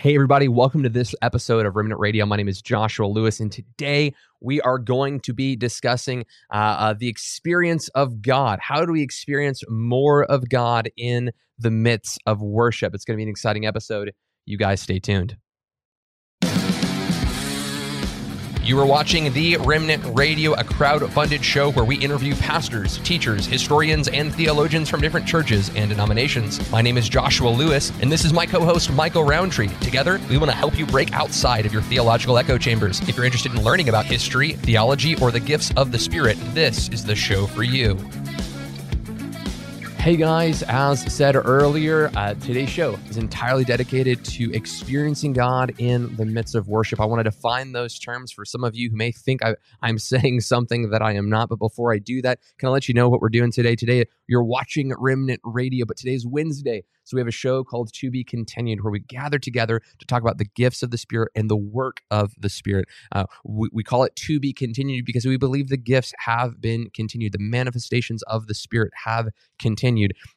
[0.00, 2.24] Hey, everybody, welcome to this episode of Remnant Radio.
[2.24, 6.94] My name is Joshua Lewis, and today we are going to be discussing uh, uh,
[6.94, 8.60] the experience of God.
[8.62, 12.94] How do we experience more of God in the midst of worship?
[12.94, 14.14] It's going to be an exciting episode.
[14.46, 15.36] You guys stay tuned.
[18.70, 23.44] You are watching The Remnant Radio, a crowd funded show where we interview pastors, teachers,
[23.44, 26.70] historians, and theologians from different churches and denominations.
[26.70, 29.70] My name is Joshua Lewis, and this is my co host, Michael Rowntree.
[29.80, 33.00] Together, we want to help you break outside of your theological echo chambers.
[33.08, 36.88] If you're interested in learning about history, theology, or the gifts of the Spirit, this
[36.90, 37.98] is the show for you.
[40.00, 46.16] Hey guys, as said earlier, uh, today's show is entirely dedicated to experiencing God in
[46.16, 47.02] the midst of worship.
[47.02, 49.98] I want to define those terms for some of you who may think I, am
[49.98, 51.50] saying something that I am not.
[51.50, 53.76] But before I do that, can I let you know what we're doing today?
[53.76, 56.82] Today, you're watching Remnant Radio, but today's Wednesday.
[57.04, 60.22] So we have a show called To Be Continued where we gather together to talk
[60.22, 62.86] about the gifts of the Spirit and the work of the Spirit.
[63.12, 66.88] Uh, we, we call it To Be Continued because we believe the gifts have been
[66.94, 69.28] continued, the manifestations of the Spirit have
[69.58, 69.89] continued.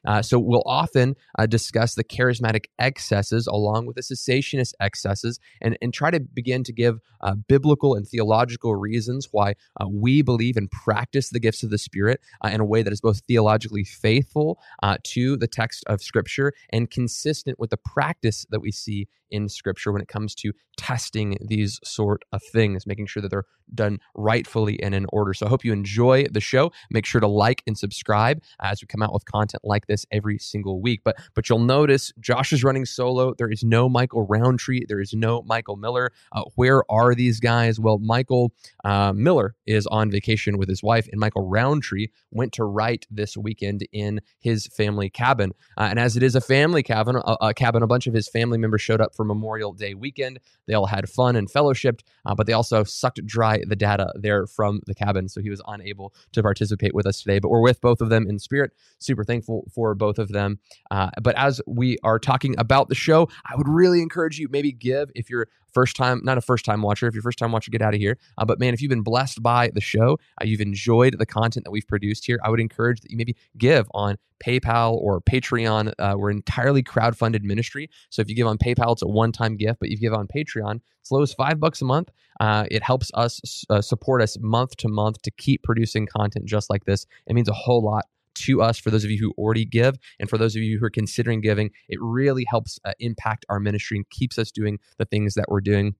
[0.06, 5.78] Uh, so we'll often uh, discuss the charismatic excesses along with the cessationist excesses and,
[5.80, 10.56] and try to begin to give uh, biblical and theological reasons why uh, we believe
[10.56, 13.84] and practice the gifts of the Spirit uh, in a way that is both theologically
[13.84, 19.08] faithful uh, to the text of Scripture and consistent with the practice that we see
[19.34, 23.44] in scripture when it comes to testing these sort of things, making sure that they're
[23.74, 25.34] done rightfully and in order.
[25.34, 26.70] So I hope you enjoy the show.
[26.90, 30.38] Make sure to like and subscribe as we come out with content like this every
[30.38, 31.00] single week.
[31.04, 33.34] But but you'll notice Josh is running solo.
[33.36, 34.84] There is no Michael Rowntree.
[34.86, 36.12] There is no Michael Miller.
[36.32, 37.80] Uh, where are these guys?
[37.80, 38.52] Well, Michael
[38.84, 43.36] uh, Miller is on vacation with his wife, and Michael Rowntree went to write this
[43.36, 45.52] weekend in his family cabin.
[45.76, 48.28] Uh, and as it is a family cabin, a, a cabin, a bunch of his
[48.28, 50.40] family members showed up for Memorial Day weekend.
[50.66, 54.46] They all had fun and fellowshipped, uh, but they also sucked dry the data there
[54.46, 55.28] from the cabin.
[55.28, 57.38] So he was unable to participate with us today.
[57.38, 58.72] But we're with both of them in spirit.
[58.98, 60.58] Super thankful for both of them.
[60.90, 64.72] Uh, but as we are talking about the show, I would really encourage you maybe
[64.72, 67.06] give if you're first time, not a first time watcher.
[67.06, 68.16] If you're first time watcher, get out of here.
[68.38, 71.64] Uh, but man, if you've been blessed by the show, uh, you've enjoyed the content
[71.64, 75.92] that we've produced here, I would encourage that you maybe give on PayPal or Patreon.
[75.98, 77.90] Uh, we're entirely crowd funded ministry.
[78.10, 79.80] So if you give on PayPal, it's a one time gift.
[79.80, 82.10] But if you give on Patreon, it's low as five bucks a month.
[82.40, 86.70] Uh, it helps us uh, support us month to month to keep producing content just
[86.70, 87.06] like this.
[87.26, 90.28] It means a whole lot to us for those of you who already give and
[90.28, 93.96] for those of you who are considering giving it really helps uh, impact our ministry
[93.96, 95.94] and keeps us doing the things that we're doing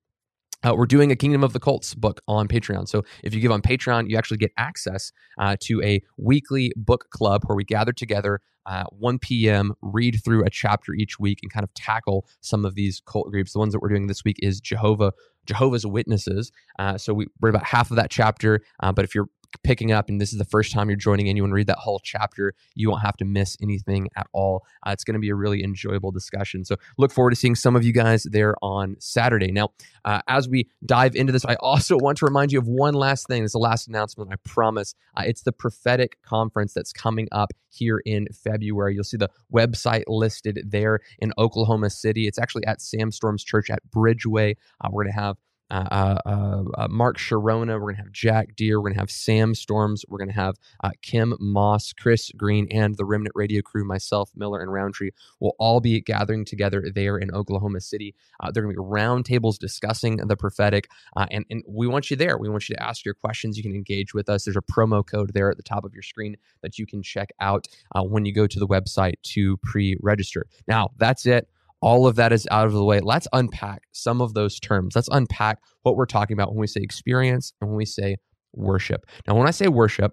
[0.65, 2.89] uh, we're doing a Kingdom of the Cults book on Patreon.
[2.89, 7.11] So if you give on Patreon, you actually get access uh, to a weekly book
[7.11, 11.53] club where we gather together uh, 1 p.m., read through a chapter each week, and
[11.53, 13.53] kind of tackle some of these cult groups.
[13.53, 15.12] The ones that we're doing this week is Jehovah
[15.47, 16.50] Jehovah's Witnesses.
[16.78, 18.61] Uh, so we, are about half of that chapter.
[18.81, 19.28] Uh, but if you're
[19.62, 21.66] picking up and this is the first time you're joining in, you want to read
[21.66, 24.65] that whole chapter, you won't have to miss anything at all.
[24.87, 26.65] Uh, it's going to be a really enjoyable discussion.
[26.65, 29.53] So look forward to seeing some of you guys there on Saturday.
[29.53, 29.70] Now,
[30.04, 33.26] uh, as we dive into this, I also want to remind you of one last
[33.26, 33.44] thing.
[33.44, 34.94] It's the last announcement, I promise.
[35.16, 38.94] Uh, it's the prophetic conference that's coming up here in February.
[38.94, 42.26] You'll see the website listed there in Oklahoma City.
[42.26, 44.56] It's actually at Sam Storms Church at Bridgeway.
[44.81, 45.37] Uh, we're going to have
[45.75, 47.75] uh, uh, uh, uh, Mark Sharona.
[47.75, 48.79] We're going to have Jack Deere.
[48.79, 50.05] We're going to have Sam Storms.
[50.09, 50.55] We're going to have
[50.85, 55.11] uh, Kim Maas, Chris Green, and the Remnant Radio crew, myself, Miller, and Rowntree
[55.41, 58.15] will all be gathering together there in Oklahoma City.
[58.53, 62.38] They're going to be roundtables discussing the prophetic, and, and we want you there.
[62.38, 63.56] We want you to ask your questions.
[63.56, 64.44] You can engage with us.
[64.44, 67.31] There's a promo code there at the top of your screen that you can check
[67.41, 67.67] out
[67.97, 70.47] when you go to the website to pre register.
[70.69, 71.49] Now, that's it
[71.84, 73.00] all of that is out of the way.
[73.00, 74.96] Let's unpack some of those terms.
[74.96, 78.16] Let's unpack what we're talking about when we say experience and when we say
[78.54, 79.04] worship.
[79.28, 80.12] Now, when I say worship,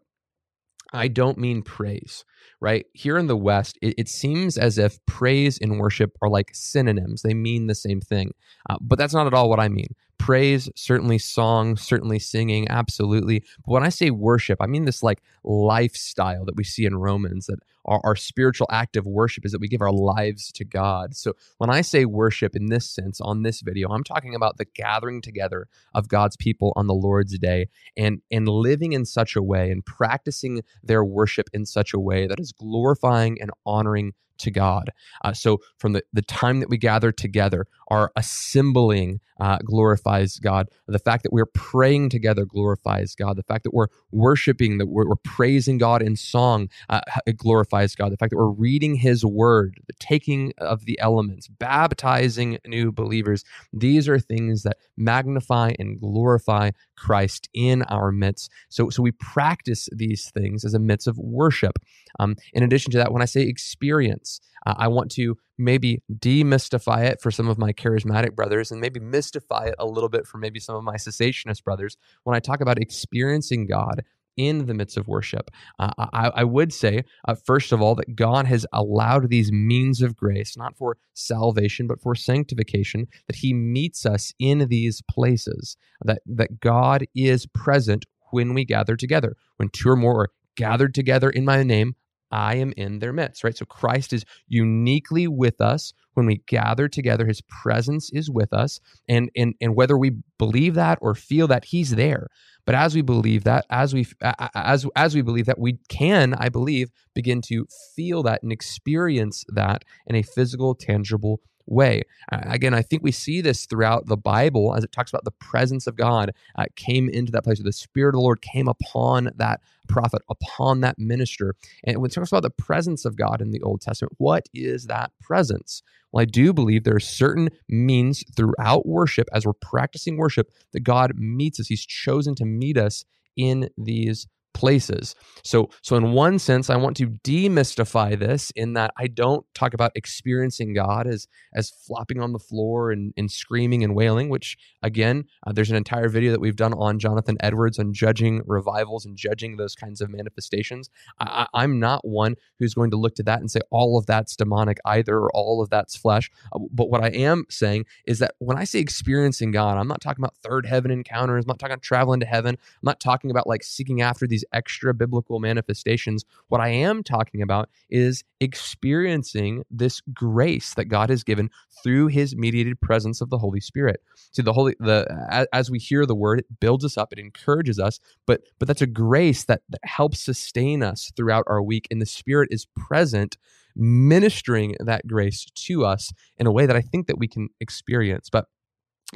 [0.92, 2.26] I don't mean praise,
[2.60, 2.86] right?
[2.94, 7.22] Here in the West, it, it, seems as if praise and worship are like synonyms.
[7.22, 8.32] They mean the same thing.
[8.70, 13.40] Uh, but that's not at all what I mean praise, certainly song, certainly singing, absolutely.
[13.66, 17.48] But when I say worship, I mean this like lifestyle that we see in Romans
[17.48, 21.16] that our, our spiritual act of worship is that we give our lives to God.
[21.16, 24.66] So when I say worship in this sense on this video, I'm talking about the
[24.66, 29.42] gathering together of God's people on the Lord's day and and living in such a
[29.42, 34.52] way and practicing their worship in such a way that is glorifying and honoring to
[34.52, 34.92] God.
[35.24, 40.70] Uh, so from the, the time that we gather together, our assembling uh, glorifies God.
[40.88, 43.38] The fact that we're praying together glorifies God.
[43.38, 47.96] The fact that we're worshiping, that we're, we're praising God in song, uh, it glorifies
[47.96, 48.12] God.
[48.12, 53.44] The fact that we're reading His Word, the taking of the elements, baptizing new believers,
[53.74, 58.52] these are things that magnify and glorify Christ in our midst.
[58.70, 61.80] So, so we practice these things as a midst of worship.
[62.20, 64.31] Um, in addition to that, when I say experience,
[64.66, 69.00] uh, I want to maybe demystify it for some of my charismatic brothers and maybe
[69.00, 72.62] mystify it a little bit for maybe some of my cessationist brothers when I talk
[72.62, 74.04] about experiencing God
[74.38, 75.52] in the midst of worship.
[75.78, 80.02] Uh, I, I, would say, uh, first of all, that God has allowed these means
[80.02, 85.76] of grace, not for salvation, but for sanctification, that He meets us in these places,
[86.04, 89.36] that, that God is present when we gather together.
[89.58, 91.96] When two or more are gathered together in my name,
[92.32, 93.58] I am in their midst, right?
[93.58, 97.26] So Christ is uniquely with us when we gather together.
[97.26, 98.80] His presence is with us.
[99.08, 102.28] And, and, and whether we believe that or feel that, He's there.
[102.66, 106.50] But as we believe that, as we as as we believe that, we can, I
[106.50, 112.04] believe, begin to feel that and experience that in a physical, tangible way.
[112.32, 115.32] Uh, again, I think we see this throughout the Bible as it talks about the
[115.32, 118.68] presence of God uh, came into that place, where the Spirit of the Lord came
[118.68, 121.56] upon that prophet, upon that minister.
[121.84, 124.88] And when it talks about the presence of God in the Old Testament, what is
[124.88, 125.84] that presence?
[126.12, 130.82] Well, I do believe there are certain means throughout worship, as we're practicing worship, that
[130.82, 131.68] God meets us.
[131.68, 133.06] He's chosen to meet us
[133.38, 135.16] in these places.
[135.44, 139.74] So so in one sense I want to demystify this in that I don't talk
[139.74, 144.58] about experiencing God as as flopping on the floor and, and screaming and wailing, which
[144.82, 149.06] again, uh, there's an entire video that we've done on Jonathan Edwards on judging revivals
[149.06, 150.90] and judging those kinds of manifestations.
[151.20, 154.36] I, I'm not one who's going to look to that and say all of that's
[154.36, 156.30] demonic either or all of that's flesh.
[156.54, 160.02] Uh, but what I am saying is that when I say experiencing God, I'm not
[160.02, 163.32] talking about third heaven encounters, I'm not talking about traveling to heaven, I'm not talking
[163.32, 166.26] about like seeking after these these extra biblical manifestations.
[166.48, 171.50] What I am talking about is experiencing this grace that God has given
[171.84, 174.02] through his mediated presence of the Holy Spirit.
[174.32, 177.80] See the holy the as we hear the word, it builds us up, it encourages
[177.80, 182.02] us, but but that's a grace that, that helps sustain us throughout our week and
[182.02, 183.38] the Spirit is present
[183.76, 188.30] ministering that grace to us in a way that I think that we can experience.
[188.30, 188.46] But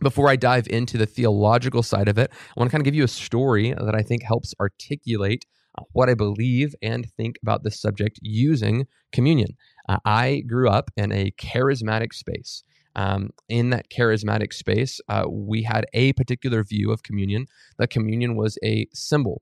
[0.02, 2.96] before I dive into the theological side of it, I want to kind of give
[2.96, 5.46] you a story that I think helps articulate
[5.78, 9.50] uh, what I believe and think about this subject using communion.
[9.88, 12.64] Uh, I grew up in a charismatic space.
[12.98, 17.46] Um, in that charismatic space, uh, we had a particular view of communion.
[17.78, 19.42] That communion was a symbol,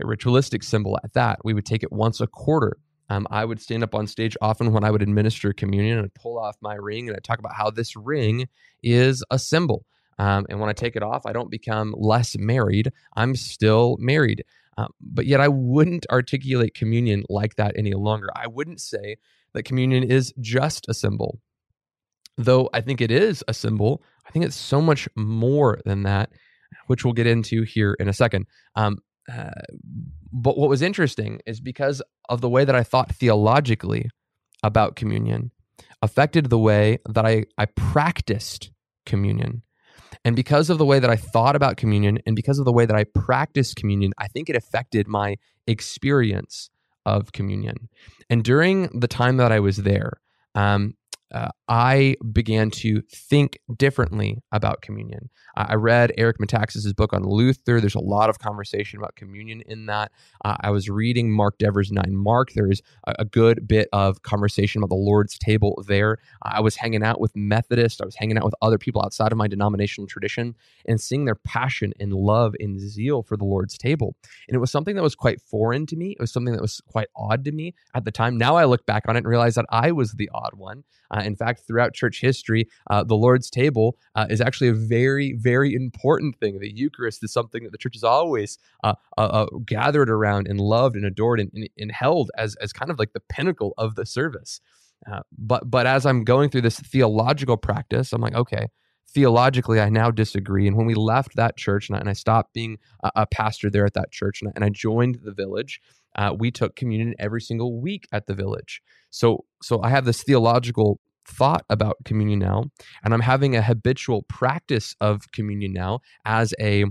[0.00, 1.40] a ritualistic symbol at that.
[1.44, 2.76] We would take it once a quarter.
[3.12, 6.14] Um, I would stand up on stage often when I would administer communion and I'd
[6.14, 8.48] pull off my ring and I'd talk about how this ring
[8.82, 9.84] is a symbol.
[10.18, 12.90] Um, and when I take it off, I don't become less married.
[13.14, 14.44] I'm still married.
[14.78, 18.28] Um, but yet I wouldn't articulate communion like that any longer.
[18.34, 19.16] I wouldn't say
[19.52, 21.38] that communion is just a symbol.
[22.38, 26.30] Though I think it is a symbol, I think it's so much more than that,
[26.86, 28.46] which we'll get into here in a second.
[28.74, 29.00] Um,
[29.30, 29.50] uh,
[30.32, 34.08] but what was interesting is because of the way that I thought theologically
[34.62, 35.50] about communion
[36.00, 38.70] affected the way that I, I practiced
[39.06, 39.62] communion.
[40.24, 42.86] And because of the way that I thought about communion and because of the way
[42.86, 45.36] that I practiced communion, I think it affected my
[45.66, 46.70] experience
[47.06, 47.88] of communion.
[48.30, 50.20] And during the time that I was there,
[50.54, 50.94] um,
[51.32, 55.30] uh, I began to think differently about communion.
[55.56, 57.80] I read Eric Metaxas' book on Luther.
[57.80, 60.12] There's a lot of conversation about communion in that.
[60.44, 62.52] Uh, I was reading Mark Dever's Nine Mark.
[62.52, 66.18] There's a, a, good bit of conversation about the Lord's table there.
[66.42, 68.02] I was hanging out with Methodists.
[68.02, 71.36] I was hanging out with other people outside of my denominational tradition and seeing their
[71.36, 74.14] passion and love and zeal for the Lord's table.
[74.46, 76.10] And it was something that was quite foreign to me.
[76.10, 78.36] It was something that was quite odd to me at the time.
[78.36, 80.84] Now I look back on it and realize that I was the odd one.
[81.10, 85.34] Uh, in fact, throughout church history, uh, the Lord's table uh, is actually a very,
[85.38, 86.58] very important thing.
[86.58, 90.96] The Eucharist is something that the church has always uh, uh, gathered around and loved
[90.96, 94.06] and adored and, and, and, held as, as kind of like the pinnacle of the
[94.06, 94.60] service.
[95.36, 98.68] but but as I'm going through this theological practice, I'm like, okay,
[99.12, 100.66] theologically, I now disagree.
[100.66, 103.70] And when we left that church and I, and I stopped being a, a, pastor
[103.70, 105.80] there at that church and I, and I joined the village,
[106.16, 108.82] uh, we took communion every single week at the village.
[109.10, 112.64] So, so I have this theological thought about communion now,
[113.04, 116.84] and I'm having a habitual practice of communion now as a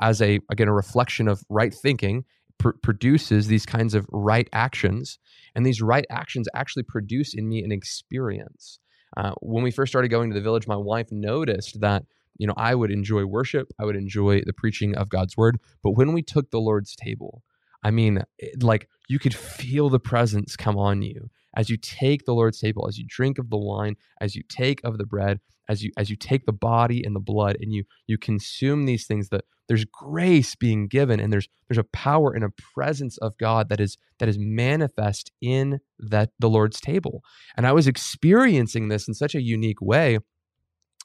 [0.00, 2.24] as a again a reflection of right thinking
[2.58, 5.18] pr- produces these kinds of right actions,
[5.54, 8.78] and these right actions actually produce in me an experience.
[9.16, 12.04] Uh, when we first started going to the village, my wife noticed that
[12.38, 15.92] you know I would enjoy worship, I would enjoy the preaching of God's word, but
[15.92, 17.42] when we took the Lord's table,
[17.82, 22.24] I mean, it, like you could feel the presence come on you as you take
[22.24, 25.40] the Lord's table, as you drink of the wine, as you take of the bread,
[25.68, 29.06] as you as you take the body and the blood, and you you consume these
[29.06, 29.28] things.
[29.28, 33.68] That there's grace being given, and there's there's a power and a presence of God
[33.68, 37.22] that is that is manifest in that the Lord's table.
[37.56, 40.18] And I was experiencing this in such a unique way.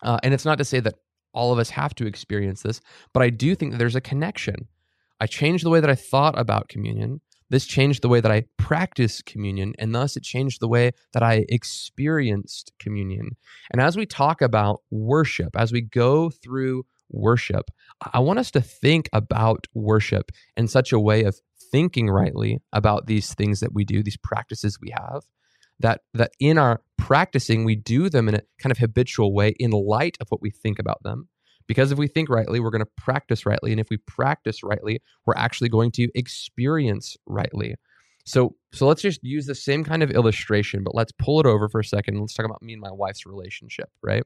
[0.04, 0.94] Uh, and it's not to say that
[1.34, 2.82] all of us have to experience this,
[3.14, 4.68] but I do think that there's a connection
[5.20, 7.22] I changed the way that I thought about communion.
[7.50, 11.24] This changed the way that I practice communion, and thus it changed the way that
[11.24, 13.38] I experienced communion.
[13.72, 17.72] And as we talk about worship, as we go through worship,
[18.14, 21.40] I want us to think about worship in such a way of
[21.72, 25.24] thinking rightly about these things that we do, these practices we have,
[25.80, 29.72] that that in our practicing we do them in a kind of habitual way in
[29.72, 31.30] light of what we think about them
[31.68, 33.72] because if we think rightly, we're going to practice rightly.
[33.72, 37.76] And if we practice rightly, we're actually going to experience rightly.
[38.26, 41.70] So, so let's just use the same kind of illustration, but let's pull it over
[41.70, 42.20] for a second.
[42.20, 44.24] Let's talk about me and my wife's relationship, right?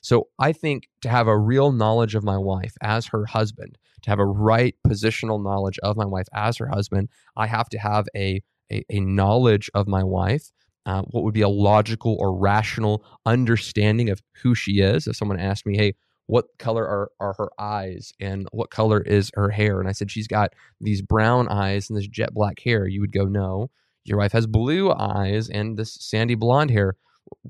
[0.00, 4.10] So, I think to have a real knowledge of my wife as her husband, to
[4.10, 8.06] have a right positional knowledge of my wife as her husband, I have to have
[8.16, 10.50] a a, a knowledge of my wife
[10.86, 15.06] uh, what would be a logical or rational understanding of who she is.
[15.06, 15.94] If someone asked me, hey,
[16.32, 19.80] what color are, are her eyes and what color is her hair?
[19.80, 22.88] And I said, she's got these brown eyes and this jet black hair.
[22.88, 23.68] You would go, no,
[24.04, 26.96] your wife has blue eyes and this sandy blonde hair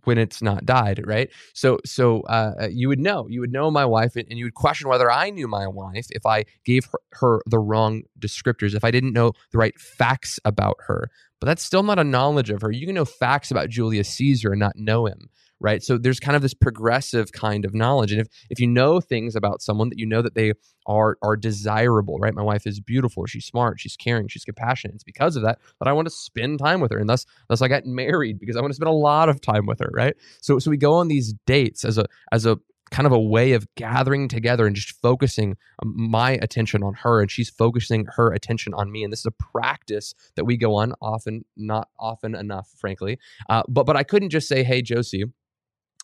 [0.02, 1.30] when it's not dyed, right?
[1.54, 4.54] So, so uh, uh you would know, you would know my wife, and, you would
[4.54, 8.82] question whether I knew my wife if I gave her, her the wrong descriptors, if
[8.82, 11.08] I didn't know the right facts about her.
[11.38, 12.72] But that's still not a knowledge of her.
[12.72, 15.30] You can know facts about Julius Caesar and not know him
[15.62, 15.82] right?
[15.82, 18.12] So there's kind of this progressive kind of knowledge.
[18.12, 20.52] And if if you know things about someone that you know that they
[20.86, 22.34] are are desirable right?
[22.34, 23.24] My wife is beautiful.
[23.26, 23.80] She's smart.
[23.80, 24.28] She's caring.
[24.28, 24.94] She's compassionate.
[24.94, 26.98] It's because of that that i want to spend time with her.
[26.98, 29.66] And thus thus i got married because i want to spend a lot of time
[29.66, 30.16] with her right?
[30.40, 32.58] So so we go on these dates as a as a
[32.92, 37.22] kind of a way of gathering together and just focusing um, my attention on her
[37.22, 39.02] and she's focusing her attention on me.
[39.02, 43.18] And this is a practice that we go on often not often enough frankly.
[43.48, 45.24] Uh, but but i couldn't just say hey josie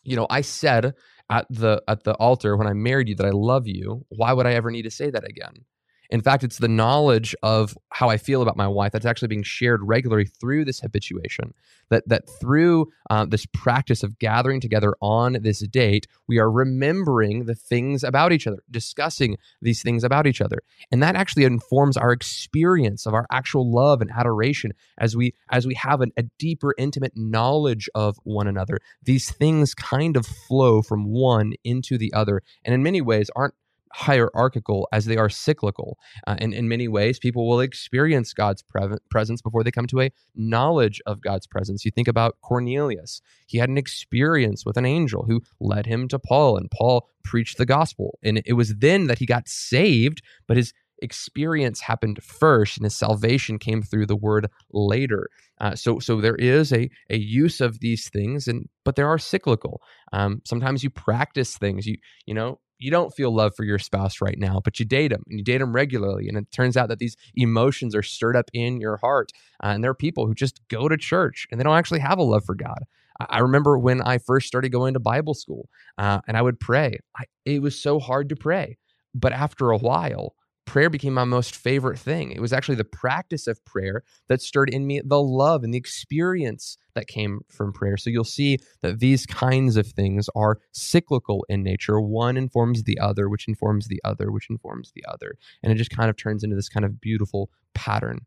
[0.03, 0.93] you know, I said
[1.29, 4.05] at the at the altar when I married you that I love you.
[4.09, 5.65] Why would I ever need to say that again?
[6.09, 9.43] In fact, it's the knowledge of how I feel about my wife that's actually being
[9.43, 11.53] shared regularly through this habituation.
[11.89, 17.45] That that through uh, this practice of gathering together on this date, we are remembering
[17.45, 20.59] the things about each other, discussing these things about each other,
[20.91, 25.65] and that actually informs our experience of our actual love and adoration as we as
[25.65, 28.79] we have an, a deeper, intimate knowledge of one another.
[29.03, 33.55] These things kind of flow from one into the other, and in many ways aren't
[33.93, 35.97] hierarchical as they are cyclical.
[36.27, 40.01] Uh, and in many ways, people will experience God's pre- presence before they come to
[40.01, 41.85] a knowledge of God's presence.
[41.85, 43.21] You think about Cornelius.
[43.47, 47.57] He had an experience with an angel who led him to Paul, and Paul preached
[47.57, 48.19] the gospel.
[48.23, 52.95] And it was then that he got saved, but his experience happened first and his
[52.95, 55.29] salvation came through the word later
[55.61, 59.17] uh, so so there is a, a use of these things and but there are
[59.17, 59.81] cyclical
[60.11, 64.21] um, sometimes you practice things you you know you don't feel love for your spouse
[64.21, 66.27] right now, but you date them and you date them regularly.
[66.27, 69.31] And it turns out that these emotions are stirred up in your heart.
[69.61, 72.17] Uh, and there are people who just go to church and they don't actually have
[72.17, 72.85] a love for God.
[73.29, 75.67] I, remember when I first started going to Bible school
[75.97, 76.97] uh, and I would pray.
[77.17, 78.77] I, it was so hard to pray.
[79.13, 80.35] But after a while,
[80.69, 82.31] prayer became my most favorite thing.
[82.31, 85.79] It was actually the practice of prayer that stirred in me the love and the
[85.79, 87.97] experience that came from prayer.
[87.97, 91.99] So you'll see that these kinds of things are cyclical in nature.
[91.99, 95.39] One informs the other, which informs the other, which informs the other.
[95.63, 98.19] And it just kind of turns into this kind of beautiful pattern.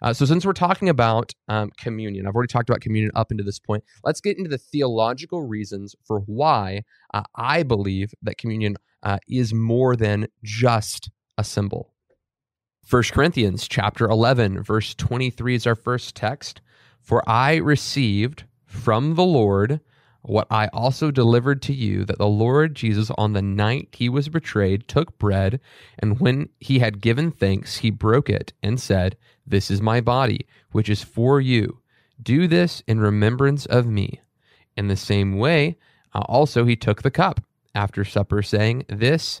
[0.00, 3.44] Uh, so, since we're talking about um, communion, I've already talked about communion up into
[3.44, 3.84] this point.
[4.02, 9.52] Let's get into the theological reasons for why uh, I believe that communion uh, is
[9.52, 11.92] more than just a symbol.
[12.88, 16.60] 1 Corinthians chapter 11 verse 23 is our first text.
[17.00, 19.80] For I received from the Lord
[20.22, 24.28] what I also delivered to you that the Lord Jesus, on the night he was
[24.28, 25.60] betrayed, took bread,
[25.98, 29.16] and when he had given thanks, he broke it and said,
[29.46, 31.80] This is my body, which is for you.
[32.22, 34.20] Do this in remembrance of me.
[34.76, 35.78] In the same way,
[36.14, 37.42] uh, also he took the cup
[37.74, 39.40] after supper, saying, This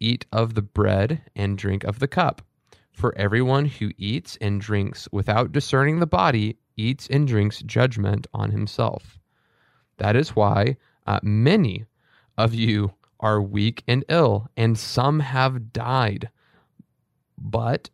[0.00, 2.42] eat of the bread and drink of the cup.
[2.92, 8.50] For everyone who eats and drinks without discerning the body eats and drinks judgment on
[8.50, 9.18] himself.
[9.98, 10.76] That is why
[11.06, 11.84] uh, many
[12.36, 16.30] of you are weak and ill, and some have died.
[17.36, 17.90] But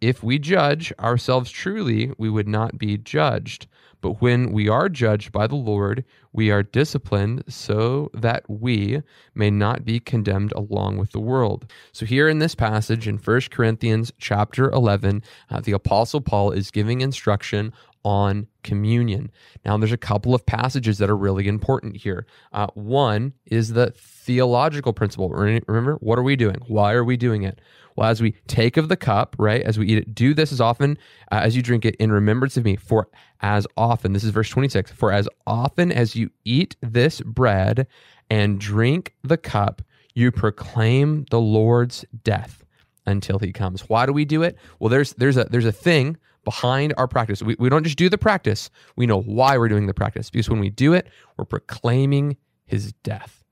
[0.00, 3.66] if we judge ourselves truly, we would not be judged.
[4.00, 9.02] But when we are judged by the Lord, we are disciplined so that we
[9.34, 11.70] may not be condemned along with the world.
[11.92, 16.70] So here in this passage in 1 Corinthians chapter 11, uh, the apostle Paul is
[16.70, 17.72] giving instruction
[18.04, 19.30] on communion.
[19.64, 22.26] Now, there's a couple of passages that are really important here.
[22.52, 25.30] Uh, one is the theological principle.
[25.30, 26.56] Remember, what are we doing?
[26.68, 27.60] Why are we doing it?
[27.98, 30.60] Well, as we take of the cup, right, as we eat it, do this as
[30.60, 30.96] often
[31.32, 32.76] uh, as you drink it in remembrance of me.
[32.76, 33.08] For
[33.40, 37.88] as often, this is verse 26, for as often as you eat this bread
[38.30, 39.82] and drink the cup,
[40.14, 42.64] you proclaim the Lord's death
[43.04, 43.88] until he comes.
[43.88, 44.56] Why do we do it?
[44.78, 47.42] Well, there's there's a there's a thing behind our practice.
[47.42, 50.30] We, we don't just do the practice, we know why we're doing the practice.
[50.30, 53.42] Because when we do it, we're proclaiming his death,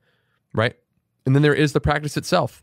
[0.54, 0.76] right?
[1.24, 2.62] And then there is the practice itself.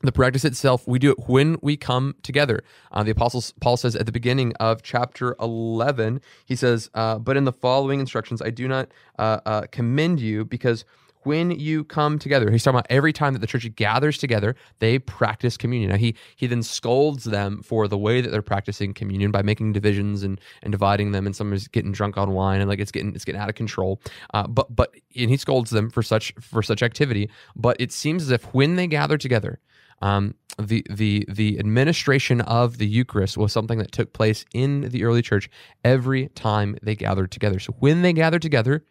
[0.00, 2.62] The practice itself, we do it when we come together.
[2.92, 7.36] Uh, the Apostle Paul says at the beginning of chapter 11, he says, uh, But
[7.36, 10.84] in the following instructions, I do not uh, uh commend you because
[11.28, 12.50] when you come together.
[12.50, 15.90] He's talking about every time that the church gathers together, they practice communion.
[15.90, 19.72] Now he he then scolds them for the way that they're practicing communion by making
[19.72, 22.92] divisions and and dividing them, and some is getting drunk on wine and like it's
[22.92, 24.00] getting it's getting out of control.
[24.32, 27.28] Uh, but but and he scolds them for such for such activity.
[27.54, 29.60] But it seems as if when they gather together,
[30.00, 35.04] um, the the the administration of the Eucharist was something that took place in the
[35.04, 35.48] early church
[35.84, 37.58] every time they gathered together.
[37.58, 38.84] So when they gathered together,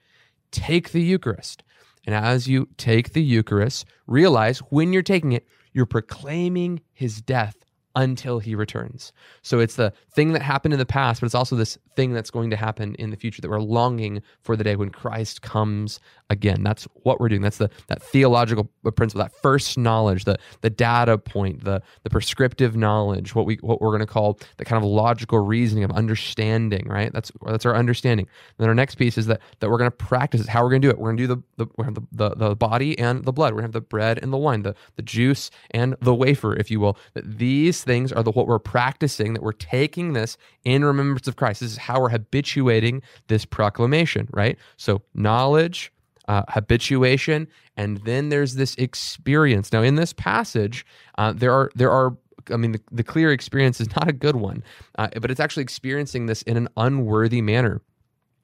[0.52, 1.64] take the Eucharist.
[2.06, 7.66] And as you take the Eucharist, realize when you're taking it, you're proclaiming his death
[7.98, 9.12] until he returns.
[9.42, 12.30] So it's the thing that happened in the past, but it's also this thing that's
[12.30, 16.00] going to happen in the future that we're longing for the day when Christ comes
[16.30, 16.62] again.
[16.62, 17.42] That's what we're doing.
[17.42, 22.78] That's the that theological principle, that first knowledge, the the data point, the the prescriptive
[22.78, 26.88] knowledge, what we what we're going to call the kind of logical reasoning of understanding,
[26.88, 27.12] right?
[27.12, 28.28] That's that's our understanding.
[28.28, 30.84] And then our next piece is that that we're going to practice how we're going
[30.84, 31.00] to do it.
[31.00, 33.54] We're going to do the the, we're the, the the body and the blood.
[33.54, 36.56] We're going to have the bread and the wine, the the juice and the wafer,
[36.56, 36.96] if you will.
[37.16, 41.36] That these things are the what we're practicing, that we're taking this in remembrance of
[41.36, 41.62] Christ.
[41.62, 44.58] This is how we're habituating this proclamation, right?
[44.78, 45.92] So knowledge,
[46.28, 49.72] uh, habituation, and then there's this experience.
[49.72, 50.86] Now, in this passage,
[51.18, 52.18] uh, there are there are
[52.52, 54.64] I mean, the, the, clear experience is not a good one,
[54.98, 57.82] uh, but it's actually experiencing this in an unworthy manner.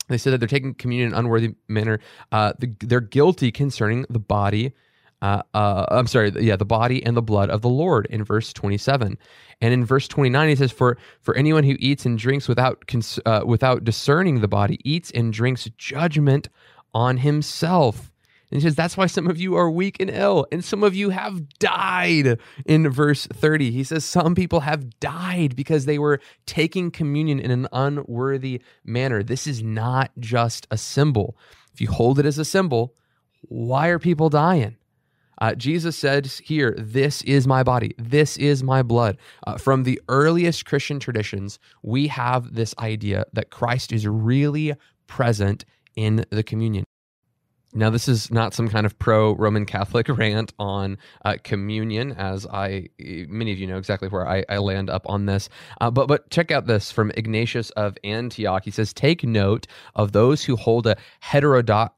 [0.10, 2.00] They said that they're taking communion in an unworthy manner.
[2.32, 4.74] Uh, the, they're guilty concerning the body
[5.24, 8.52] uh, uh, I'm sorry, yeah, the body and the blood of the Lord in verse
[8.52, 9.18] 27.
[9.62, 13.22] And in verse 29, he says, "For for anyone who eats and drinks without cons-
[13.26, 16.50] uh, without discerning the body eats and drinks judgment
[16.94, 18.12] on himself."
[18.52, 20.94] And he says, That's why some of you are weak and ill, and some of
[20.94, 22.38] you have died.
[22.66, 27.50] In verse 30, he says, Some people have died because they were taking communion in
[27.50, 29.24] an unworthy manner.
[29.24, 31.36] This is not just a symbol.
[31.74, 32.94] If you hold it as a symbol,
[33.42, 34.76] why are people dying?
[35.40, 39.18] Uh, Jesus said here, This is my body, this is my blood.
[39.46, 44.74] Uh, from the earliest Christian traditions, we have this idea that Christ is really
[45.08, 45.66] present
[45.96, 46.86] in the communion.
[47.76, 52.46] Now, this is not some kind of pro Roman Catholic rant on uh, communion, as
[52.46, 55.50] I many of you know exactly where I, I land up on this.
[55.82, 58.64] Uh, but but check out this from Ignatius of Antioch.
[58.64, 59.66] He says, "Take note
[59.96, 61.96] of those who hold a heterodox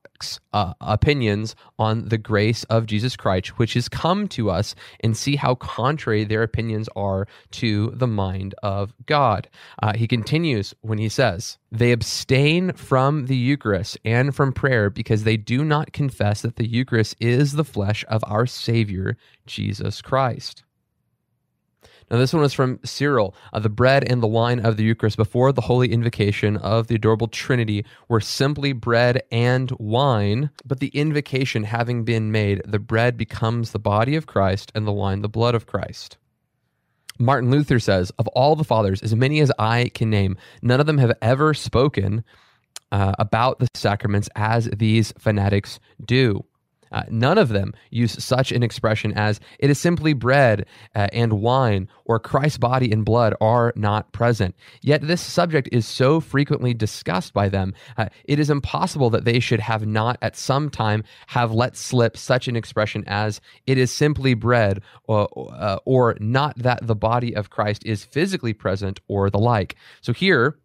[0.54, 5.36] uh, opinions on the grace of Jesus Christ, which has come to us, and see
[5.36, 9.49] how contrary their opinions are to the mind of God.
[9.82, 15.23] Uh, he continues when he says, They abstain from the Eucharist and from prayer because
[15.23, 20.64] they do not confess that the Eucharist is the flesh of our Savior, Jesus Christ.
[22.09, 23.35] Now, this one is from Cyril.
[23.51, 26.95] Uh, the bread and the wine of the Eucharist before the holy invocation of the
[26.95, 33.17] adorable Trinity were simply bread and wine, but the invocation having been made, the bread
[33.17, 36.17] becomes the body of Christ and the wine the blood of Christ.
[37.17, 40.85] Martin Luther says, Of all the fathers, as many as I can name, none of
[40.85, 42.23] them have ever spoken
[42.91, 46.45] uh, about the sacraments as these fanatics do.
[46.91, 51.33] Uh, none of them use such an expression as it is simply bread uh, and
[51.33, 54.55] wine or Christ's body and blood are not present.
[54.81, 59.39] Yet this subject is so frequently discussed by them, uh, it is impossible that they
[59.39, 63.91] should have not at some time have let slip such an expression as it is
[63.91, 69.29] simply bread or, uh, or not that the body of Christ is physically present or
[69.29, 69.75] the like.
[70.01, 70.57] So here,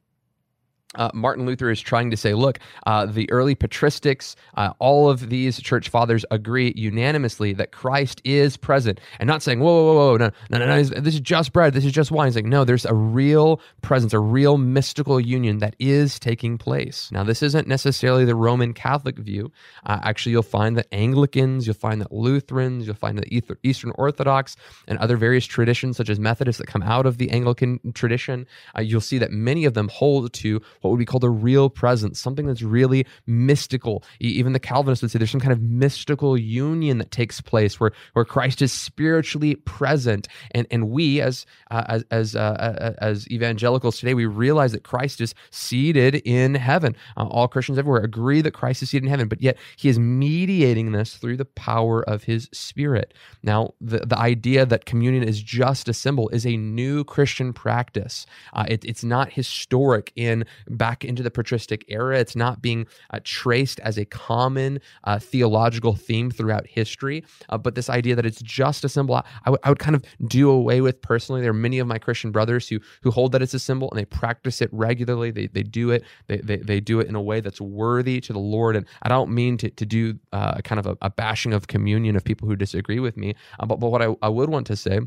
[0.97, 5.29] uh, Martin Luther is trying to say, look, uh, the early patristics, uh, all of
[5.29, 10.17] these church fathers agree unanimously that Christ is present, and not saying, whoa, whoa, whoa,
[10.17, 12.27] no, no, no, no, this is just bread, this is just wine.
[12.27, 17.09] He's like, no, there's a real presence, a real mystical union that is taking place.
[17.13, 19.53] Now, this isn't necessarily the Roman Catholic view.
[19.87, 23.29] Uh, actually, you'll find that Anglicans, you'll find that Lutherans, you'll find that
[23.63, 24.57] Eastern Orthodox,
[24.89, 28.45] and other various traditions, such as Methodists, that come out of the Anglican tradition,
[28.77, 31.69] uh, you'll see that many of them hold to what would be called a real
[31.69, 34.03] presence, something that's really mystical.
[34.19, 37.93] Even the Calvinists would say there's some kind of mystical union that takes place where,
[38.15, 40.29] where Christ is spiritually present.
[40.53, 44.85] And, and we, as, uh, as, as, uh, uh as evangelicals today, we realize that
[44.85, 46.97] Christ is seated in heaven.
[47.17, 49.99] Uh, all Christians everywhere agree that Christ is seated in heaven, but yet he is
[49.99, 53.15] mediating this through the power of his spirit.
[53.43, 58.27] Now, the, the idea that communion is just a symbol is a new Christian practice.
[58.53, 60.45] Uh, it, it's not historic in
[60.77, 62.19] back into the patristic era.
[62.19, 67.25] It's not being uh, traced as a common uh, theological theme throughout history.
[67.49, 70.81] Uh, but this idea that it's just a symbol, I, would kind of do away
[70.81, 71.41] with personally.
[71.41, 73.99] There are many of my Christian brothers who who hold that it's a symbol and
[73.99, 75.31] they practice it regularly.
[75.31, 76.05] They, they do it.
[76.27, 78.77] They, they, they do it in a way that's worthy to the Lord.
[78.77, 82.17] And I don't mean to, to do uh, kind of a, a, bashing of communion
[82.17, 83.35] of people who disagree with me.
[83.59, 85.01] Uh, but, but what I, I would want to say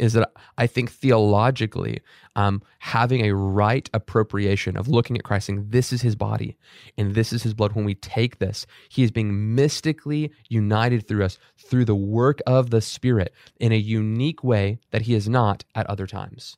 [0.00, 2.00] is that I think theologically,
[2.36, 6.56] um, having a right appropriation of looking at Christ, saying, This is his body
[6.96, 7.72] and this is his blood.
[7.72, 12.70] When we take this, he is being mystically united through us through the work of
[12.70, 16.56] the Spirit in a unique way that he is not at other times.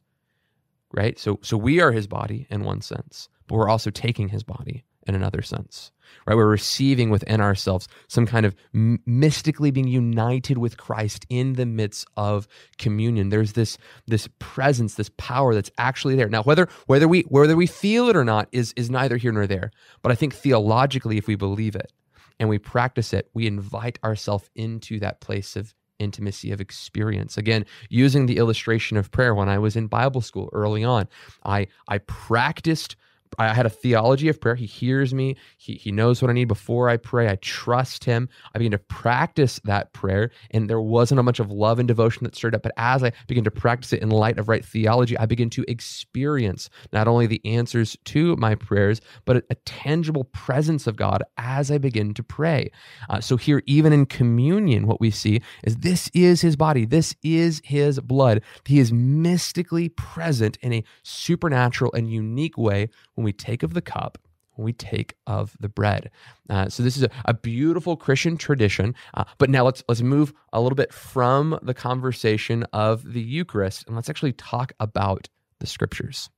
[0.92, 1.18] Right?
[1.18, 4.84] So, so we are his body in one sense, but we're also taking his body
[5.06, 5.92] in another sense
[6.26, 6.34] right?
[6.34, 12.06] We're receiving within ourselves some kind of mystically being united with christ in the midst
[12.16, 13.28] of communion.
[13.28, 16.28] There's this this presence this power that's actually there.
[16.28, 19.46] Now whether whether we whether we feel it or not is is neither here nor
[19.46, 19.70] there.
[20.02, 21.92] But i think theologically if we believe it
[22.38, 27.38] and we practice it we invite ourselves into that place of intimacy of experience.
[27.38, 31.08] Again using the illustration of prayer when i was in bible school early on
[31.44, 32.96] i i practiced
[33.38, 34.54] I had a theology of prayer.
[34.54, 35.36] He hears me.
[35.56, 37.28] He, he knows what I need before I pray.
[37.28, 38.28] I trust him.
[38.54, 40.30] I begin to practice that prayer.
[40.50, 42.62] And there wasn't a bunch of love and devotion that stirred up.
[42.62, 45.64] But as I begin to practice it in light of right theology, I begin to
[45.68, 51.22] experience not only the answers to my prayers, but a, a tangible presence of God
[51.36, 52.70] as I begin to pray.
[53.08, 56.84] Uh, so here, even in communion, what we see is this is his body.
[56.84, 58.42] This is his blood.
[58.64, 63.82] He is mystically present in a supernatural and unique way when we take of the
[63.82, 64.18] cup,
[64.54, 66.10] when we take of the bread.
[66.48, 68.94] Uh, so this is a, a beautiful Christian tradition.
[69.14, 73.86] Uh, but now let's let's move a little bit from the conversation of the Eucharist
[73.86, 75.28] and let's actually talk about
[75.60, 76.30] the scriptures.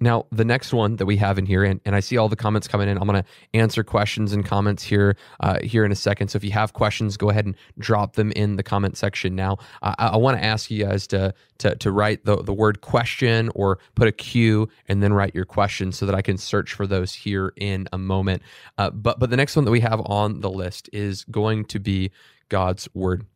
[0.00, 2.36] Now, the next one that we have in here, and, and I see all the
[2.36, 2.98] comments coming in.
[2.98, 6.28] I'm going to answer questions and comments here uh, here in a second.
[6.28, 9.58] So if you have questions, go ahead and drop them in the comment section now.
[9.82, 13.50] I, I want to ask you guys to, to, to write the, the word question
[13.54, 16.86] or put a Q and then write your question so that I can search for
[16.86, 18.42] those here in a moment.
[18.78, 21.78] Uh, but, but the next one that we have on the list is going to
[21.78, 22.10] be
[22.48, 23.26] God's word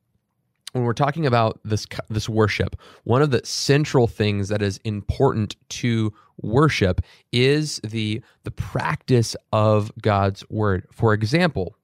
[0.73, 5.57] when we're talking about this this worship, one of the central things that is important
[5.71, 7.01] to worship
[7.33, 10.87] is the the practice of God's word.
[10.93, 11.77] For example,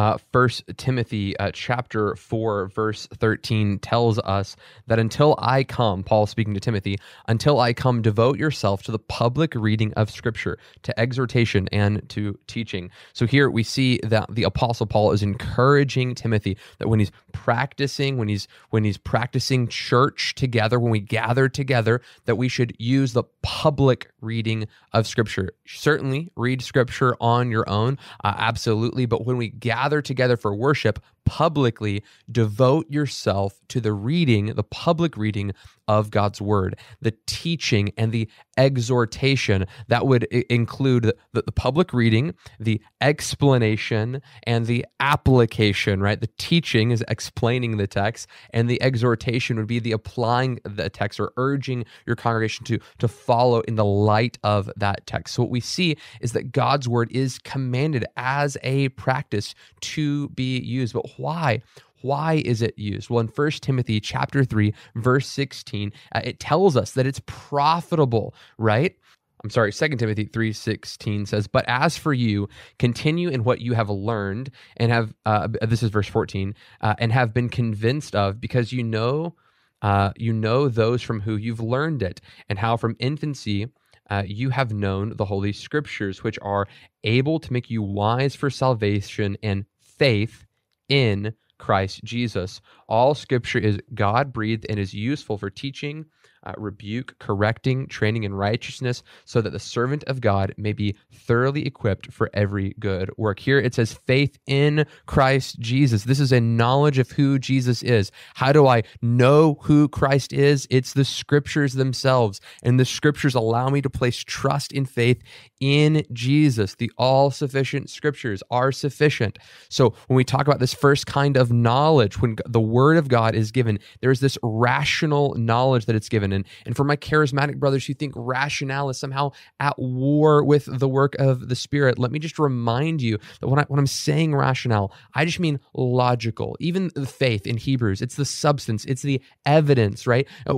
[0.00, 6.24] uh, First Timothy uh, chapter four verse thirteen tells us that until I come, Paul
[6.24, 6.96] speaking to Timothy,
[7.28, 12.38] until I come, devote yourself to the public reading of Scripture, to exhortation and to
[12.46, 12.90] teaching.
[13.12, 18.16] So here we see that the Apostle Paul is encouraging Timothy that when he's practicing,
[18.16, 23.12] when he's when he's practicing church together, when we gather together, that we should use
[23.12, 25.50] the public reading of Scripture.
[25.66, 30.54] Certainly, read Scripture on your own, uh, absolutely, but when we gather gather together for
[30.54, 35.52] worship publicly, devote yourself to the reading, the public reading
[35.90, 39.66] of God's word, the teaching and the exhortation.
[39.88, 46.20] That would include the, the, public reading, the explanation, and the application, right?
[46.20, 51.18] The teaching is explaining the text, and the exhortation would be the applying the text
[51.18, 55.34] or urging your congregation to, to follow in the light of that text.
[55.34, 60.60] So, what we see is that God's word is commanded as a practice to be
[60.60, 60.94] used.
[60.94, 61.62] But why?
[62.02, 63.10] Why is it used?
[63.10, 68.34] Well, in 1 Timothy chapter 3, verse 16, uh, it tells us that it's profitable,
[68.58, 68.96] right?
[69.42, 73.88] I'm sorry, 2 Timothy 3:16 says, "But as for you, continue in what you have
[73.88, 78.72] learned and have uh, this is verse 14, uh, and have been convinced of because
[78.72, 79.34] you know
[79.82, 83.68] uh, you know those from who you've learned it and how from infancy
[84.10, 86.66] uh, you have known the holy scriptures which are
[87.04, 90.44] able to make you wise for salvation and faith
[90.90, 92.60] in Christ Jesus.
[92.88, 96.04] All scripture is God breathed and is useful for teaching,
[96.44, 101.66] uh, rebuke, correcting, training in righteousness, so that the servant of God may be thoroughly
[101.66, 103.38] equipped for every good work.
[103.38, 106.04] Here it says faith in Christ Jesus.
[106.04, 108.10] This is a knowledge of who Jesus is.
[108.34, 110.66] How do I know who Christ is?
[110.70, 112.40] It's the scriptures themselves.
[112.62, 115.22] And the scriptures allow me to place trust in faith
[115.60, 116.74] in Jesus.
[116.74, 119.38] The all sufficient scriptures are sufficient.
[119.68, 123.34] So when we talk about this first kind of knowledge, when the word of God
[123.34, 127.86] is given, there's this rational knowledge that it's given and, and for my charismatic brothers
[127.86, 132.18] who think rationale is somehow at war with the work of the Spirit, let me
[132.18, 136.56] just remind you that when, I, when I'm saying rationale, I just mean logical.
[136.60, 140.26] Even the faith in Hebrews, it's the substance, it's the evidence, right?
[140.46, 140.56] Uh,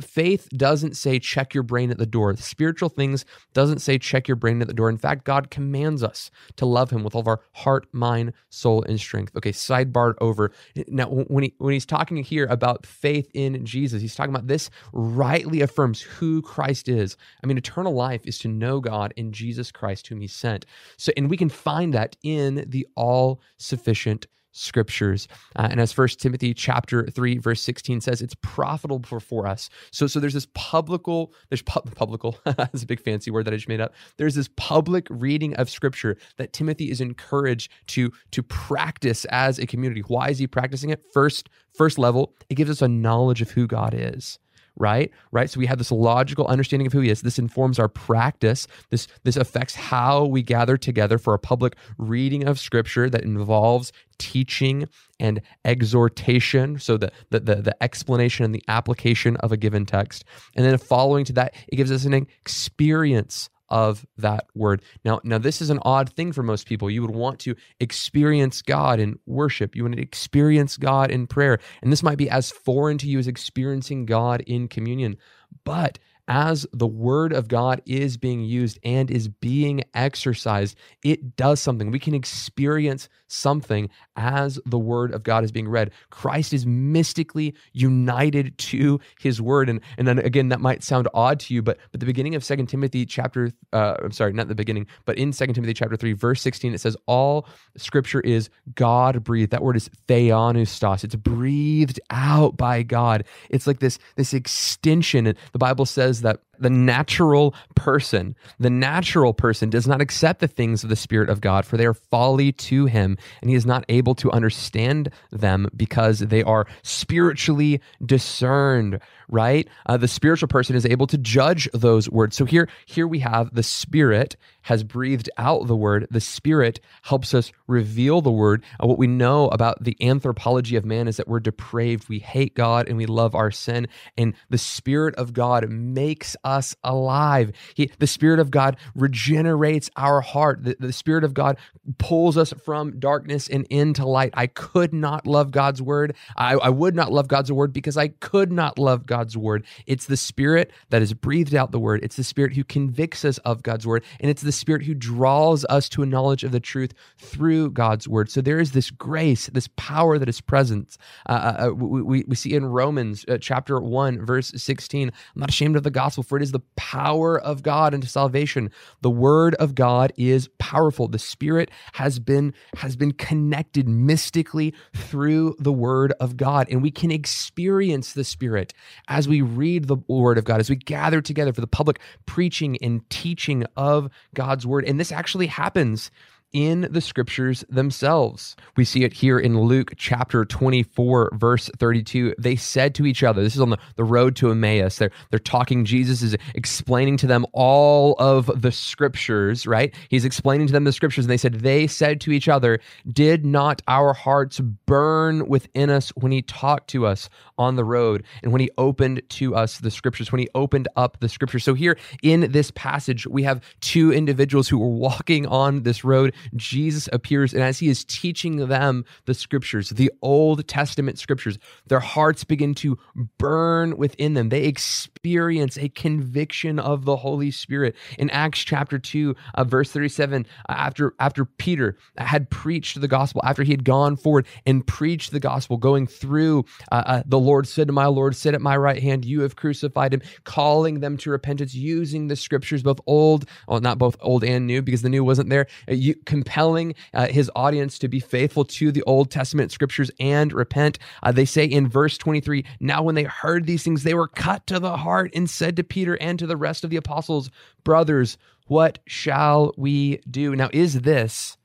[0.00, 2.36] faith doesn't say check your brain at the door.
[2.36, 4.88] Spiritual things doesn't say check your brain at the door.
[4.88, 8.82] In fact, God commands us to love Him with all of our heart, mind, soul,
[8.82, 9.34] and strength.
[9.36, 10.52] Okay, sidebar over.
[10.88, 14.70] Now, when he when he's talking here about faith in Jesus, he's talking about this
[14.92, 17.16] rightly affirms who Christ is.
[17.42, 20.66] I mean, eternal life is to know God in Jesus Christ, whom He sent.
[20.96, 25.28] So, and we can find that in the all sufficient scriptures.
[25.56, 29.68] Uh, and as first timothy chapter 3 verse 16 says it's profitable for, for us.
[29.90, 33.56] So so there's this publical there's pu- publical that's a big fancy word that i
[33.56, 33.94] just made up.
[34.18, 39.66] There's this public reading of scripture that timothy is encouraged to to practice as a
[39.66, 40.02] community.
[40.02, 41.02] Why is he practicing it?
[41.12, 44.38] First first level it gives us a knowledge of who god is
[44.76, 45.10] right?
[45.30, 45.50] Right?
[45.50, 47.22] So we have this logical understanding of who he is.
[47.22, 48.66] This informs our practice.
[48.90, 53.92] This this affects how we gather together for a public reading of scripture that involves
[54.18, 54.88] teaching
[55.20, 56.78] and exhortation.
[56.78, 60.24] So the the the, the explanation and the application of a given text.
[60.56, 64.82] And then following to that it gives us an experience of that word.
[65.02, 66.90] Now, now this is an odd thing for most people.
[66.90, 69.74] You would want to experience God in worship.
[69.74, 71.58] You want to experience God in prayer.
[71.80, 75.16] And this might be as foreign to you as experiencing God in communion.
[75.64, 75.98] But
[76.32, 81.90] as the word of God is being used and is being exercised, it does something.
[81.90, 85.90] We can experience something as the word of God is being read.
[86.08, 89.68] Christ is mystically united to his word.
[89.68, 92.42] And, and then again, that might sound odd to you, but but the beginning of
[92.42, 96.14] Second Timothy chapter, uh, I'm sorry, not the beginning, but in Second Timothy chapter 3,
[96.14, 99.50] verse 16, it says, All scripture is God breathed.
[99.50, 101.04] That word is theopneustos.
[101.04, 103.24] It's breathed out by God.
[103.50, 105.26] It's like this, this extension.
[105.26, 110.48] And the Bible says that the natural person, the natural person does not accept the
[110.48, 113.66] things of the Spirit of God, for they are folly to him, and he is
[113.66, 119.68] not able to understand them because they are spiritually discerned, right?
[119.86, 122.36] Uh, the spiritual person is able to judge those words.
[122.36, 126.06] So here, here we have the Spirit has breathed out the word.
[126.10, 128.64] The Spirit helps us reveal the word.
[128.82, 132.08] Uh, what we know about the anthropology of man is that we're depraved.
[132.08, 133.88] We hate God and we love our sin.
[134.16, 137.52] And the Spirit of God makes us us alive.
[137.74, 140.64] He, the Spirit of God regenerates our heart.
[140.64, 141.56] The, the Spirit of God
[141.98, 144.32] pulls us from darkness and into light.
[144.34, 146.14] I could not love God's word.
[146.36, 149.64] I, I would not love God's word because I could not love God's word.
[149.86, 152.04] It's the Spirit that has breathed out the word.
[152.04, 154.04] It's the Spirit who convicts us of God's word.
[154.20, 158.06] And it's the Spirit who draws us to a knowledge of the truth through God's
[158.06, 158.30] word.
[158.30, 160.96] So there is this grace, this power that is present.
[161.28, 165.48] Uh, uh, uh we, we see in Romans uh, chapter 1, verse 16, I'm not
[165.48, 168.70] ashamed of the gospel, for it is the power of God unto salvation.
[169.02, 171.06] The word of God is powerful.
[171.06, 176.68] The Spirit has been has been connected mystically through the word of God.
[176.70, 178.72] And we can experience the Spirit
[179.08, 182.78] as we read the word of God, as we gather together for the public preaching
[182.80, 184.86] and teaching of God's word.
[184.86, 186.10] And this actually happens
[186.52, 188.56] in the scriptures themselves.
[188.76, 192.34] We see it here in Luke chapter 24, verse 32.
[192.38, 194.96] They said to each other, this is on the, the road to Emmaus.
[194.96, 199.94] They're, they're talking, Jesus is explaining to them all of the scriptures, right?
[200.10, 203.44] He's explaining to them the scriptures, and they said, They said to each other, Did
[203.44, 208.52] not our hearts burn within us when he talked to us on the road and
[208.52, 211.64] when he opened to us the scriptures, when he opened up the scriptures?
[211.64, 216.34] So here in this passage, we have two individuals who were walking on this road
[216.54, 222.00] Jesus appears, and as he is teaching them the scriptures, the Old Testament scriptures, their
[222.00, 222.98] hearts begin to
[223.38, 224.48] burn within them.
[224.48, 227.96] They experience a conviction of the Holy Spirit.
[228.18, 233.42] In Acts chapter 2, uh, verse 37, uh, after, after Peter had preached the gospel,
[233.44, 237.66] after he had gone forward and preached the gospel, going through, uh, uh, the Lord
[237.66, 241.16] said to my Lord, Sit at my right hand, you have crucified him, calling them
[241.18, 245.08] to repentance, using the scriptures, both old, well, not both old and new, because the
[245.08, 245.66] new wasn't there.
[245.88, 250.50] Uh, you, compelling uh, his audience to be faithful to the Old Testament scriptures and
[250.50, 250.98] repent.
[251.22, 254.66] Uh, they say in verse 23 Now, when they heard these things, they were cut
[254.68, 257.50] to the heart and said to Peter and to the rest of the apostles,
[257.84, 260.56] Brothers, what shall we do?
[260.56, 261.58] Now, is this,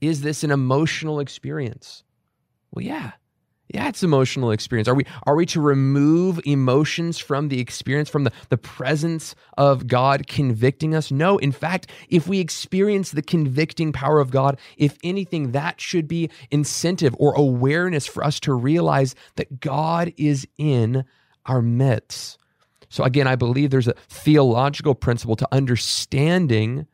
[0.00, 2.02] is this an emotional experience?
[2.70, 3.12] Well, yeah.
[3.68, 4.86] Yeah, it's emotional experience.
[4.86, 9.88] Are we are we to remove emotions from the experience, from the, the presence of
[9.88, 11.10] God convicting us?
[11.10, 11.38] No.
[11.38, 16.30] In fact, if we experience the convicting power of God, if anything, that should be
[16.52, 21.04] incentive or awareness for us to realize that God is in
[21.46, 22.38] our midst.
[22.88, 26.86] So again, I believe there's a theological principle to understanding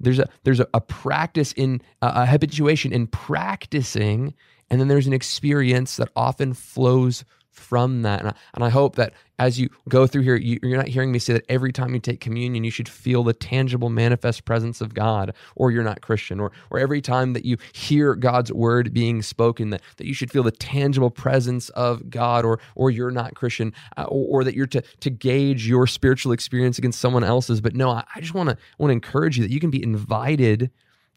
[0.00, 4.32] there's a there's a, a practice in a habituation in practicing
[4.70, 8.20] and then there's an experience that often flows from that.
[8.20, 11.12] And I, and I hope that as you go through here, you, you're not hearing
[11.12, 14.80] me say that every time you take communion, you should feel the tangible, manifest presence
[14.80, 18.92] of God, or you're not Christian, or, or every time that you hear God's word
[18.92, 23.10] being spoken, that, that you should feel the tangible presence of God, or, or you're
[23.10, 27.24] not Christian, uh, or, or, that you're to, to gauge your spiritual experience against someone
[27.24, 27.60] else's.
[27.60, 29.82] But no, I, I just want to want to encourage you that you can be
[29.82, 30.70] invited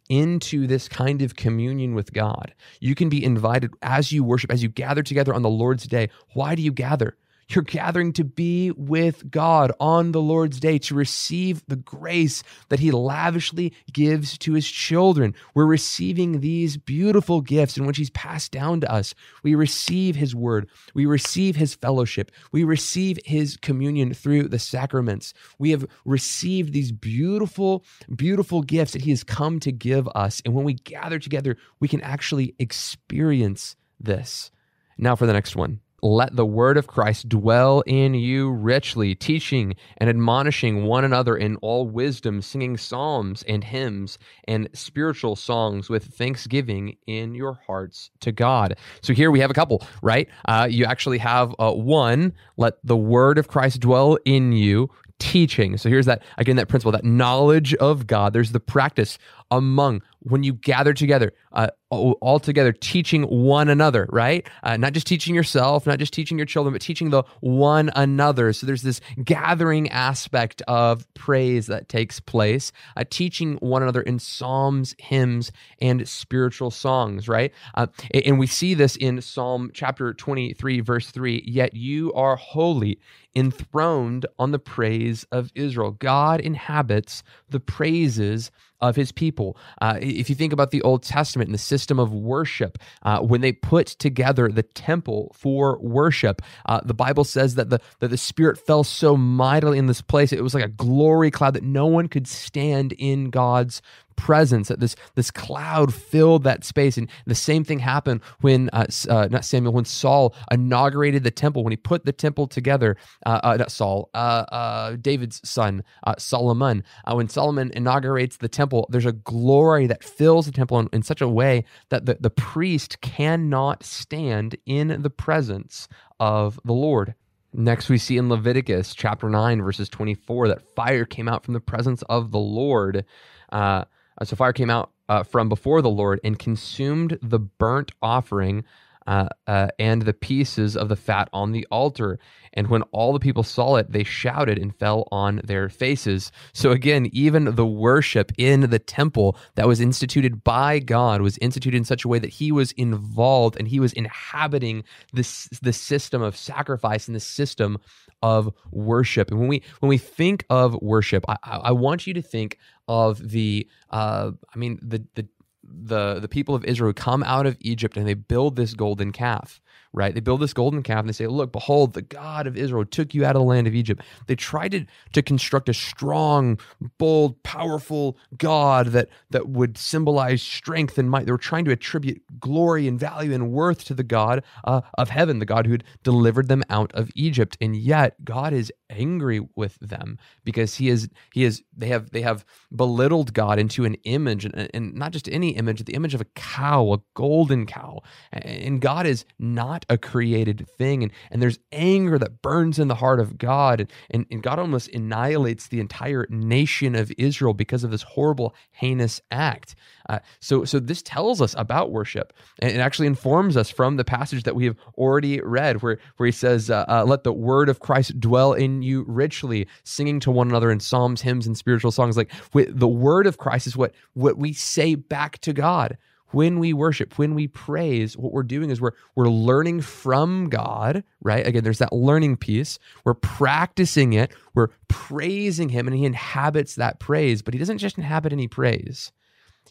[0.09, 2.53] into this kind of communion with God.
[2.79, 6.09] You can be invited as you worship, as you gather together on the Lord's day.
[6.33, 7.17] Why do you gather?
[7.49, 12.79] You're gathering to be with God on the Lord's day to receive the grace that
[12.79, 15.36] He lavishly gives to His children.
[15.53, 19.13] We're receiving these beautiful gifts in which He's passed down to us.
[19.43, 25.34] We receive His word, we receive His fellowship, we receive His communion through the sacraments.
[25.60, 30.41] We have received these beautiful, beautiful gifts that He has come to give us.
[30.45, 34.51] And when we gather together, we can actually experience this.
[34.97, 39.75] Now for the next one let the word of Christ dwell in you richly, teaching
[39.97, 46.13] and admonishing one another in all wisdom, singing psalms and hymns and spiritual songs with
[46.13, 48.75] thanksgiving in your hearts to God.
[49.01, 50.27] So here we have a couple, right?
[50.45, 54.89] Uh, you actually have uh, one, let the word of Christ dwell in you,
[55.19, 55.77] teaching.
[55.77, 58.33] So here's that again that principle, that knowledge of God.
[58.33, 59.17] There's the practice
[59.51, 64.47] among when you gather together, uh, all together, teaching one another, right?
[64.63, 68.51] Uh, not just teaching yourself, not just teaching your children, but teaching the one another.
[68.53, 74.17] So there's this gathering aspect of praise that takes place, uh, teaching one another in
[74.17, 77.53] psalms, hymns, and spiritual songs, right?
[77.75, 77.88] Uh,
[78.25, 82.99] and we see this in Psalm chapter 23, verse 3 Yet you are holy,
[83.36, 85.91] enthroned on the praise of Israel.
[85.91, 88.51] God inhabits the praises
[88.83, 89.57] of his people.
[89.81, 93.39] Uh, if you think about the Old Testament and the system of worship, uh, when
[93.39, 98.17] they put together the temple for worship, uh, the Bible says that the that the
[98.17, 100.33] Spirit fell so mightily in this place.
[100.33, 103.81] It was like a glory cloud that no one could stand in God's
[104.15, 106.97] presence, that this this cloud filled that space.
[106.97, 111.63] And the same thing happened when uh, uh, not Samuel, when Saul inaugurated the temple,
[111.63, 112.97] when he put the temple together.
[113.26, 115.84] Uh, uh not Saul, uh, uh, David's son,
[116.17, 116.84] Solomon.
[117.12, 121.22] when Solomon inaugurates the temple, there's a glory that fills the temple in, in such
[121.22, 125.88] a way that the, the priest cannot stand in the presence
[126.20, 127.16] of the Lord.
[127.53, 131.59] Next, we see in Leviticus chapter 9, verses 24, that fire came out from the
[131.59, 133.05] presence of the Lord.
[133.51, 133.86] Uh,
[134.24, 138.64] so, fire came out uh, from before the Lord and consumed the burnt offering
[139.07, 142.20] uh, uh, and the pieces of the fat on the altar.
[142.53, 146.32] And when all the people saw it, they shouted and fell on their faces.
[146.53, 151.78] So again, even the worship in the temple that was instituted by God was instituted
[151.78, 156.22] in such a way that He was involved and He was inhabiting this the system
[156.22, 157.80] of sacrifice and the system
[158.22, 159.32] of worship.
[159.32, 162.57] And when we when we think of worship, I, I want you to think
[162.88, 165.27] of the uh, I mean the the
[165.63, 169.61] the the people of Israel come out of Egypt and they build this golden calf
[169.93, 170.13] right?
[170.13, 173.13] They build this golden calf and they say, Look, behold, the God of Israel took
[173.13, 174.01] you out of the land of Egypt.
[174.27, 176.59] They tried to, to construct a strong,
[176.97, 181.25] bold, powerful God that, that would symbolize strength and might.
[181.25, 185.09] They were trying to attribute glory and value and worth to the God uh, of
[185.09, 187.57] heaven, the God who had delivered them out of Egypt.
[187.61, 192.21] And yet, God is angry with them because he is he is they have they
[192.21, 196.21] have belittled God into an image and, and not just any image the image of
[196.21, 201.03] a cow a golden cow and God is not a created thing.
[201.03, 203.81] And, and there's anger that burns in the heart of God.
[203.81, 208.55] And, and, and God almost annihilates the entire nation of Israel because of this horrible,
[208.71, 209.75] heinous act.
[210.09, 214.03] Uh, so, so this tells us about worship, and it actually informs us from the
[214.03, 217.69] passage that we have already read, where where he says, uh, uh, "Let the word
[217.69, 221.91] of Christ dwell in you richly, singing to one another in psalms, hymns, and spiritual
[221.91, 225.97] songs." Like the word of Christ is what what we say back to God
[226.34, 231.03] when we worship, when we praise, what we're doing is we're we're learning from God,
[231.21, 231.45] right?
[231.45, 232.79] Again, there's that learning piece.
[233.05, 234.34] We're practicing it.
[234.55, 239.11] We're praising him and he inhabits that praise, but he doesn't just inhabit any praise.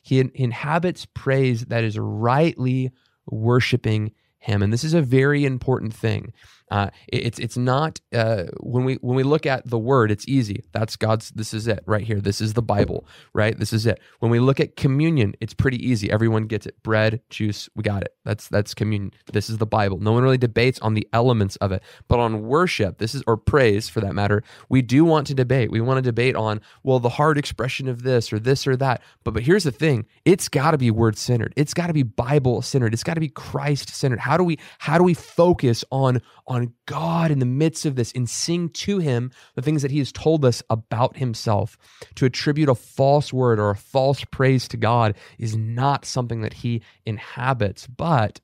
[0.02, 2.90] He in- inhabits praise that is rightly
[3.26, 4.62] worshiping him.
[4.62, 6.32] And this is a very important thing.
[6.72, 10.64] Uh, it's it's not uh, when we when we look at the word, it's easy.
[10.72, 11.28] That's God's.
[11.32, 12.18] This is it right here.
[12.18, 13.58] This is the Bible, right?
[13.58, 14.00] This is it.
[14.20, 16.10] When we look at communion, it's pretty easy.
[16.10, 16.82] Everyone gets it.
[16.82, 18.14] Bread, juice, we got it.
[18.24, 19.12] That's that's communion.
[19.30, 19.98] This is the Bible.
[19.98, 23.36] No one really debates on the elements of it, but on worship, this is or
[23.36, 25.70] praise for that matter, we do want to debate.
[25.70, 29.02] We want to debate on well the hard expression of this or this or that.
[29.24, 31.52] But but here's the thing: it's got to be word centered.
[31.54, 32.94] It's got to be Bible centered.
[32.94, 34.20] It's got to be Christ centered.
[34.20, 38.12] How do we how do we focus on on God in the midst of this
[38.12, 41.76] and sing to him the things that he has told us about himself.
[42.16, 46.52] To attribute a false word or a false praise to God is not something that
[46.52, 48.40] he inhabits, but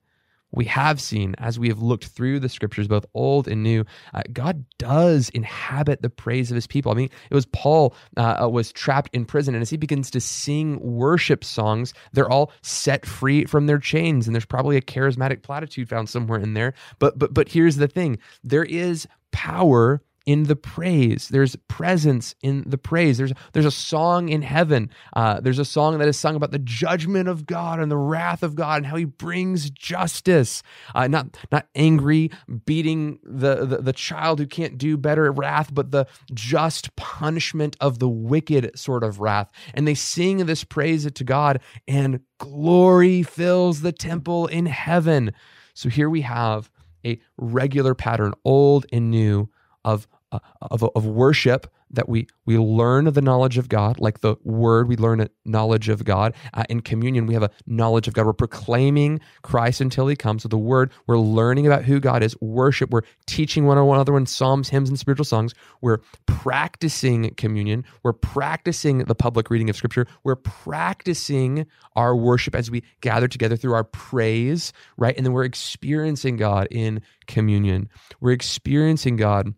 [0.51, 4.21] we have seen as we have looked through the scriptures, both old and new, uh,
[4.33, 6.91] God does inhabit the praise of his people.
[6.91, 10.09] I mean, it was Paul uh, uh, was trapped in prison, and as he begins
[10.11, 14.27] to sing worship songs, they're all set free from their chains.
[14.27, 16.73] And there's probably a charismatic platitude found somewhere in there.
[16.99, 21.27] But but but here's the thing: there is power in the praise.
[21.29, 23.17] There's presence in the praise.
[23.17, 24.91] There's there's a song in heaven.
[25.15, 28.43] Uh, there's a song that is sung about the judgment of God and the wrath
[28.43, 30.61] of God and how He brings justice.
[30.93, 32.29] Uh, not not angry,
[32.67, 37.97] beating the, the the child who can't do better wrath, but the just punishment of
[37.97, 39.49] the wicked sort of wrath.
[39.73, 45.33] And they sing this praise to God, and glory fills the temple in heaven.
[45.73, 46.69] So here we have
[47.03, 49.49] a regular pattern, old and new,
[49.83, 54.35] of uh, of, of worship that we we learn the knowledge of God, like the
[54.43, 56.35] word, we learn a knowledge of God.
[56.53, 58.25] Uh, in communion, we have a knowledge of God.
[58.25, 60.43] We're proclaiming Christ until He comes.
[60.43, 62.39] So the word, we're learning about who God is.
[62.41, 65.53] Worship, we're teaching one another in psalms, hymns, and spiritual songs.
[65.81, 67.85] We're practicing communion.
[68.03, 70.05] We're practicing the public reading of Scripture.
[70.23, 71.65] We're practicing
[71.95, 75.15] our worship as we gather together through our praise, right?
[75.17, 77.89] And then we're experiencing God in communion.
[78.21, 79.53] We're experiencing God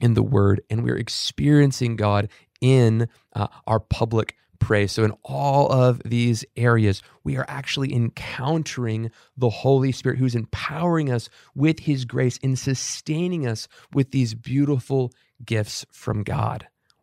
[0.00, 2.28] in the word and we're experiencing God
[2.60, 4.92] in uh, our public praise.
[4.92, 11.10] So, in all of these areas, we are actually encountering the Holy Spirit who's empowering
[11.10, 15.12] us with his grace and sustaining us with these beautiful
[15.44, 16.66] gifts from God.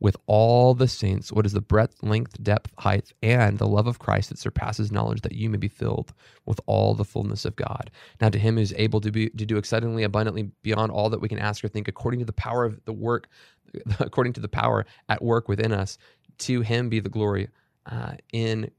[0.00, 3.98] with all the saints what is the breadth, length, depth, height, and the love of
[3.98, 6.12] Christ that surpasses knowledge, that you may be filled
[6.46, 7.90] with all the fullness of God.
[8.20, 11.20] Now, to him who is able to be to do exceedingly abundantly beyond all that
[11.20, 13.28] we can ask or think, according to the power of the work,
[13.98, 15.98] according to the power at work within us,
[16.38, 17.48] to him be the glory
[17.86, 18.70] uh, in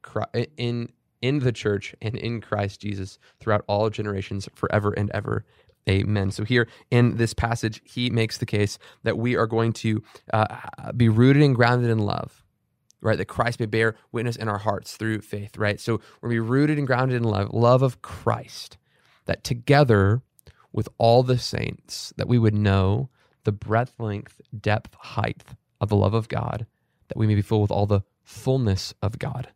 [0.58, 0.90] in
[1.22, 5.46] in the church and in Christ Jesus throughout all generations, forever and ever.
[5.90, 6.32] Amen.
[6.32, 10.58] So, here in this passage, he makes the case that we are going to uh,
[10.96, 12.44] be rooted and grounded in love,
[13.02, 13.18] right?
[13.18, 15.80] That Christ may bear witness in our hearts through faith, right?
[15.80, 18.78] So, we're going to be rooted and grounded in love, love of Christ,
[19.26, 20.22] that together
[20.72, 23.10] with all the saints, that we would know
[23.44, 25.44] the breadth, length, depth, height
[25.82, 26.68] of the love of God,
[27.08, 29.50] that we may be filled with all the fullness of God,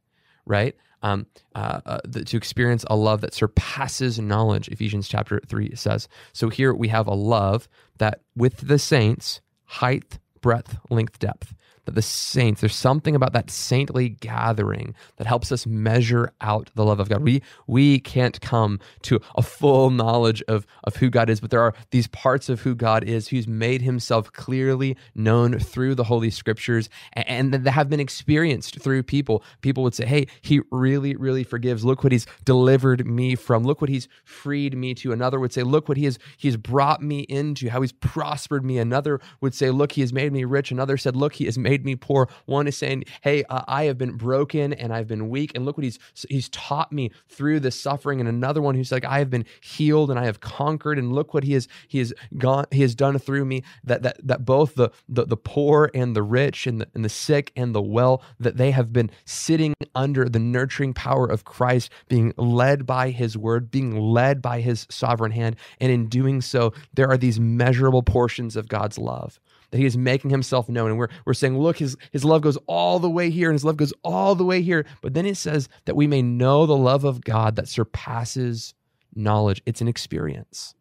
[0.46, 0.76] right?
[1.04, 6.08] um, uh, uh, the, to experience a love that surpasses knowledge, Ephesians chapter 3 says.
[6.32, 7.68] So here we have a love
[7.98, 11.54] that with the saints, height, breadth, length, depth
[11.86, 16.86] that the saints, there's something about that saintly gathering that helps us measure out the
[16.86, 17.22] love of God.
[17.22, 21.62] We we can't come to a full knowledge of, of who God is, but there
[21.62, 26.30] are these parts of who God is, who's made himself clearly known through the Holy
[26.30, 29.44] Scriptures and, and that have been experienced through people.
[29.62, 31.84] People would say, Hey, he really, really forgives.
[31.84, 33.64] Look what he's delivered me from.
[33.64, 35.12] Look what he's freed me to.
[35.12, 38.78] Another would say, Look what he has he's brought me into, how he's prospered me.
[38.78, 40.72] Another would say, Look, he has made me rich.
[40.72, 42.30] Another said, Look, he has made made me poor.
[42.46, 45.76] One is saying, "Hey, uh, I have been broken and I've been weak, and look
[45.76, 45.98] what he's
[46.30, 50.12] he's taught me through this suffering." And another one who's like, "I have been healed
[50.12, 53.18] and I have conquered, and look what he has he has gone he has done
[53.18, 56.88] through me." That that that both the the, the poor and the rich and the,
[56.94, 61.26] and the sick and the well that they have been sitting under the nurturing power
[61.26, 66.08] of Christ, being led by His Word, being led by His sovereign hand, and in
[66.08, 69.40] doing so, there are these measurable portions of God's love
[69.74, 70.92] that he is making himself known.
[70.92, 73.66] And we're, we're saying, look, his, his love goes all the way here and his
[73.66, 74.86] love goes all the way here.
[75.02, 78.76] But then it says that we may know the love of God that surpasses
[79.16, 79.64] knowledge.
[79.66, 80.76] It's an experience.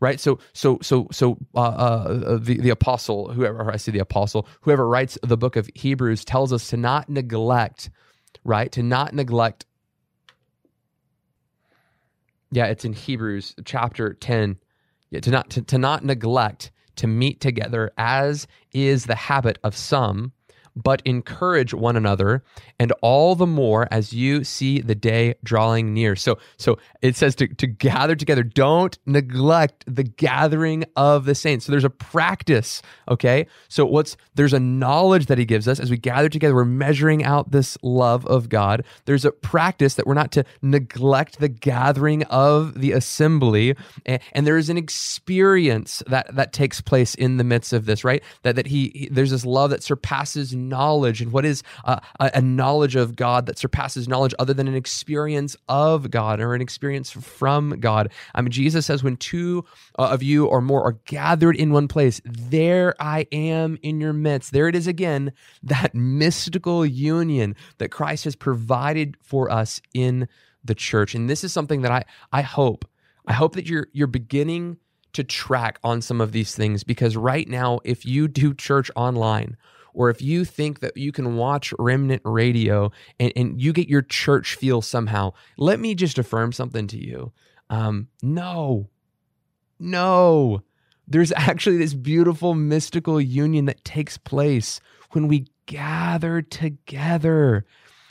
[0.00, 4.48] Right, so so so so uh, uh, the the apostle, whoever I say the apostle,
[4.62, 7.88] whoever writes the book of Hebrews, tells us to not neglect,
[8.42, 9.66] right, to not neglect.
[12.50, 14.58] Yeah, it's in Hebrews chapter ten.
[15.10, 19.76] Yeah, to not to, to not neglect to meet together, as is the habit of
[19.76, 20.32] some,
[20.82, 22.42] but encourage one another,
[22.78, 26.16] and all the more as you see the day drawing near.
[26.16, 28.42] So, so it says to, to gather together.
[28.42, 31.66] Don't neglect the gathering of the saints.
[31.66, 33.46] So there's a practice, okay?
[33.68, 36.54] So what's there's a knowledge that he gives us as we gather together.
[36.54, 38.84] We're measuring out this love of God.
[39.04, 43.74] There's a practice that we're not to neglect the gathering of the assembly,
[44.06, 48.04] and, and there is an experience that that takes place in the midst of this,
[48.04, 48.22] right?
[48.42, 52.40] That that he, he there's this love that surpasses knowledge and what is a, a
[52.40, 57.10] knowledge of God that surpasses knowledge other than an experience of God or an experience
[57.10, 58.10] from God.
[58.34, 59.64] I mean, Jesus says, when two
[59.98, 64.12] uh, of you or more are gathered in one place, there I am in your
[64.12, 64.52] midst.
[64.52, 70.28] There it is again, that mystical union that Christ has provided for us in
[70.64, 71.14] the church.
[71.14, 72.84] And this is something that I, I hope,
[73.26, 74.78] I hope that you're, you're beginning
[75.14, 79.56] to track on some of these things because right now, if you do church online,
[79.94, 84.02] or if you think that you can watch Remnant Radio and, and you get your
[84.02, 87.32] church feel somehow, let me just affirm something to you.
[87.70, 88.88] Um, no,
[89.78, 90.62] no.
[91.06, 94.80] There's actually this beautiful mystical union that takes place
[95.12, 97.64] when we gather together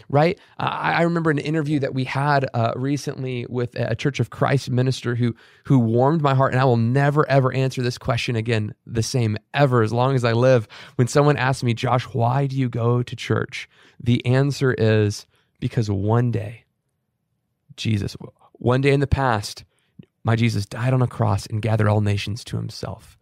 [0.10, 0.40] right?
[0.58, 4.70] I, I remember an interview that we had uh, recently with a Church of Christ
[4.70, 5.36] minister who
[5.66, 9.38] who warmed my heart, and I will never ever answer this question again the same
[9.54, 10.68] ever as long as I live.
[10.96, 13.70] When someone asks me, Josh, why do you go to church?
[14.00, 15.26] The answer is
[15.60, 16.66] because one day,
[17.76, 18.16] Jesus,
[18.54, 19.64] one day in the past,
[20.24, 23.17] my Jesus died on a cross and gathered all nations to himself.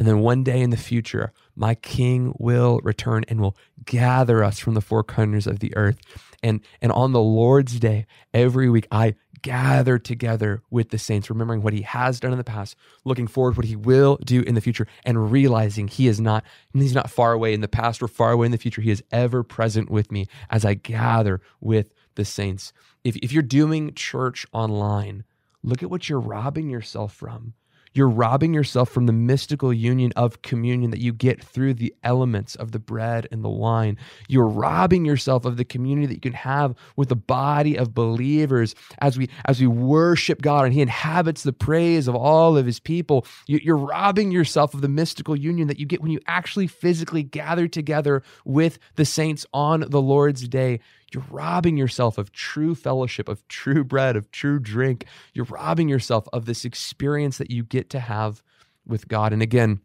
[0.00, 4.58] And then one day in the future, my king will return and will gather us
[4.58, 6.00] from the four corners of the earth.
[6.42, 11.60] And, and on the Lord's day, every week, I gather together with the saints, remembering
[11.60, 14.62] what he has done in the past, looking forward what he will do in the
[14.62, 18.32] future, and realizing he is not, he's not far away in the past or far
[18.32, 18.80] away in the future.
[18.80, 22.72] He is ever present with me as I gather with the saints.
[23.04, 25.24] If, if you're doing church online,
[25.62, 27.52] look at what you're robbing yourself from
[27.92, 32.54] you're robbing yourself from the mystical union of communion that you get through the elements
[32.54, 33.96] of the bread and the wine.
[34.28, 38.74] You're robbing yourself of the community that you can have with the body of believers
[38.98, 42.78] as we as we worship God and He inhabits the praise of all of His
[42.78, 43.26] people.
[43.46, 47.66] You're robbing yourself of the mystical union that you get when you actually physically gather
[47.66, 50.80] together with the saints on the Lord's day.
[51.12, 55.06] You're robbing yourself of true fellowship, of true bread, of true drink.
[55.34, 58.42] You're robbing yourself of this experience that you get to have
[58.86, 59.32] with God.
[59.32, 59.80] And again,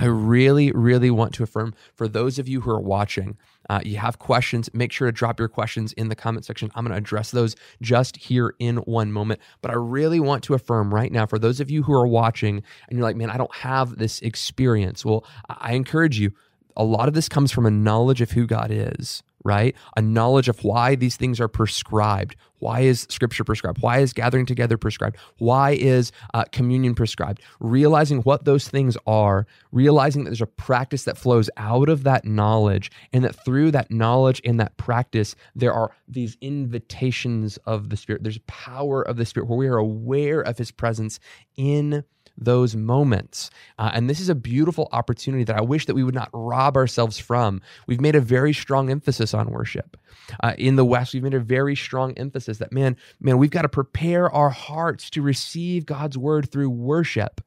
[0.00, 3.36] I really, really want to affirm for those of you who are watching,
[3.68, 6.70] uh, you have questions, make sure to drop your questions in the comment section.
[6.74, 9.40] I'm going to address those just here in one moment.
[9.60, 12.62] But I really want to affirm right now for those of you who are watching
[12.88, 15.04] and you're like, man, I don't have this experience.
[15.04, 16.32] Well, I encourage you,
[16.76, 19.74] a lot of this comes from a knowledge of who God is right?
[19.96, 22.36] A knowledge of why these things are prescribed.
[22.58, 23.80] Why is scripture prescribed?
[23.80, 25.16] Why is gathering together prescribed?
[25.38, 27.40] Why is uh, communion prescribed?
[27.60, 32.24] Realizing what those things are, realizing that there's a practice that flows out of that
[32.24, 37.96] knowledge, and that through that knowledge and that practice, there are these invitations of the
[37.96, 38.24] Spirit.
[38.24, 41.20] There's power of the Spirit where we are aware of His presence
[41.56, 42.04] in
[42.40, 43.50] those moments.
[43.78, 46.76] Uh, and this is a beautiful opportunity that I wish that we would not rob
[46.76, 47.60] ourselves from.
[47.86, 49.96] We've made a very strong emphasis on worship.
[50.42, 53.62] Uh, in the West, we've made a very strong emphasis that, man, man, we've got
[53.62, 57.40] to prepare our hearts to receive God's word through worship.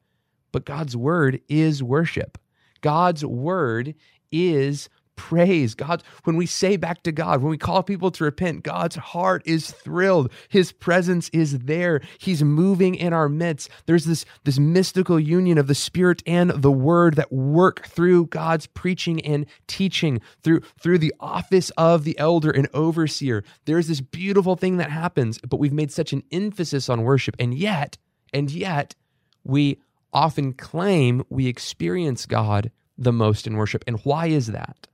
[0.52, 2.38] But God's word is worship.
[2.82, 3.94] God's word
[4.30, 5.74] is praise.
[5.74, 9.42] God, when we say back to God, when we call people to repent, God's heart
[9.44, 10.32] is thrilled.
[10.48, 12.00] His presence is there.
[12.18, 13.70] He's moving in our midst.
[13.86, 18.66] There's this, this mystical union of the Spirit and the Word that work through God's
[18.66, 23.44] preaching and teaching, through, through the office of the elder and overseer.
[23.64, 27.36] There's this beautiful thing that happens, but we've made such an emphasis on worship.
[27.38, 27.98] And yet,
[28.32, 28.94] and yet,
[29.44, 29.78] we
[30.12, 33.84] often claim we experience God the most in worship.
[33.86, 34.88] And why is that?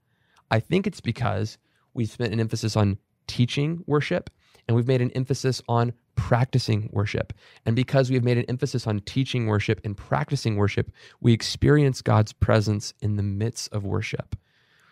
[0.51, 1.59] I think it's because
[1.94, 4.30] we've spent an emphasis on teaching worship
[4.66, 7.32] and we've made an emphasis on practicing worship.
[7.64, 12.32] And because we've made an emphasis on teaching worship and practicing worship, we experience God's
[12.32, 14.36] presence in the midst of worship.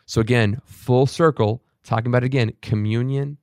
[0.07, 3.38] So, again, full circle, talking about it again, communion,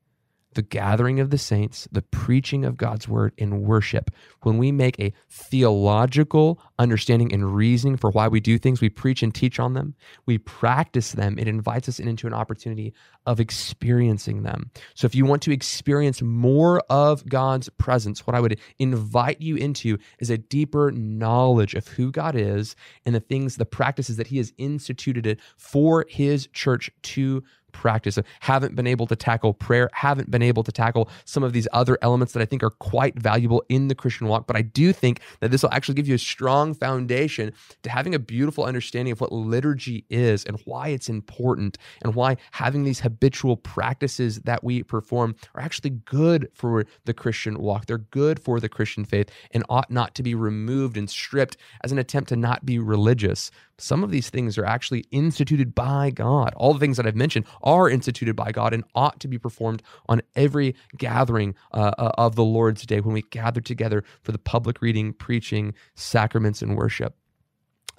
[0.54, 4.12] the gathering of the saints, the preaching of God's word, in worship.
[4.42, 9.24] When we make a theological understanding and reasoning for why we do things, we preach
[9.24, 9.96] and teach on them,
[10.26, 12.94] we practice them, it invites us into an opportunity
[13.26, 14.72] of experiencing them.
[14.96, 19.56] So, if you want to experience more of God's presence, what I would invite you
[19.56, 24.28] into is a deeper knowledge of who God is and the things, the practices that
[24.28, 27.44] He has instituted it for His church to
[27.74, 31.68] practice, haven't been able to tackle prayer, haven't been able to tackle some of these
[31.74, 34.48] other elements that I think are quite valuable in the Christian walk.
[34.48, 37.54] But I do think that this will actually give you a strong foundation
[37.84, 42.38] to having a beautiful understanding of what liturgy is and why it's important and why
[42.52, 47.86] having these habitual practices that we perform are actually good for the Christian walk.
[47.86, 51.92] They're good for the Christian faith and ought not to be removed and stripped as
[51.92, 53.52] an attempt to not be religious.
[53.80, 56.54] Some of these things are actually instituted by God.
[56.56, 59.82] All the things that I've mentioned are instituted by God and ought to be performed
[60.08, 64.38] on every gathering uh, uh, of the Lord's Day when we gather together for the
[64.38, 67.16] public reading, preaching, sacraments, and worship.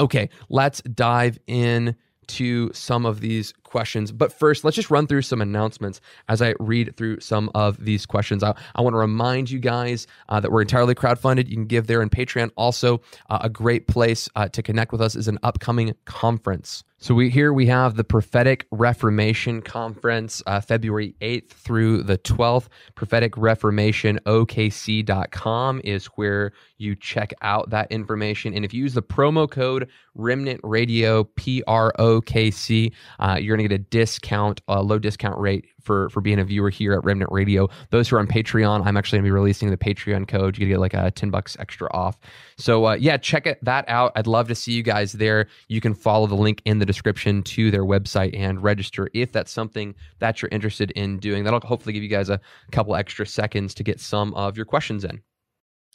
[0.00, 1.96] Okay, let's dive in
[2.26, 4.12] to some of these questions.
[4.12, 8.07] But first, let's just run through some announcements as I read through some of these
[8.07, 8.45] questions.
[8.45, 11.49] I, I want to remind you guys uh, that we're entirely crowdfunded.
[11.49, 12.53] You can give there in Patreon.
[12.55, 13.01] Also,
[13.31, 16.85] uh, a great place uh, to connect with us is an upcoming conference.
[17.05, 22.68] So we here we have the Prophetic Reformation Conference, uh, February 8th through the 12th.
[22.95, 28.55] Prophetic Reformation OKC.com is where you check out that information.
[28.55, 33.37] And if you use the promo code Remnant Radio P R O K C, uh,
[33.39, 36.70] you're going to get a discount, a low discount rate for for being a viewer
[36.70, 37.68] here at Remnant Radio.
[37.90, 40.58] Those who are on Patreon, I'm actually going to be releasing the Patreon code.
[40.58, 42.18] You get like a 10 bucks extra off.
[42.56, 44.12] So uh, yeah, check it that out.
[44.16, 45.46] I'd love to see you guys there.
[45.68, 49.52] You can follow the link in the description to their website and register if that's
[49.52, 51.44] something that you're interested in doing.
[51.44, 52.40] That'll hopefully give you guys a
[52.72, 55.20] couple extra seconds to get some of your questions in.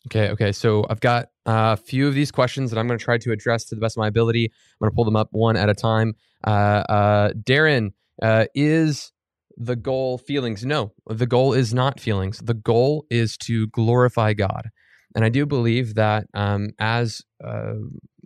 [0.07, 0.51] Okay, okay.
[0.51, 3.65] So I've got a few of these questions that I'm going to try to address
[3.65, 4.45] to the best of my ability.
[4.45, 6.13] I'm going to pull them up one at a time.
[6.45, 7.91] Uh, uh, Darren,
[8.21, 9.11] uh, is
[9.57, 10.65] the goal feelings?
[10.65, 12.39] No, the goal is not feelings.
[12.39, 14.69] The goal is to glorify God.
[15.15, 17.73] And I do believe that um, as uh,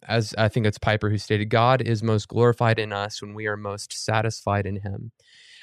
[0.07, 3.47] as I think it's Piper who stated, God is most glorified in us when we
[3.47, 5.11] are most satisfied in Him.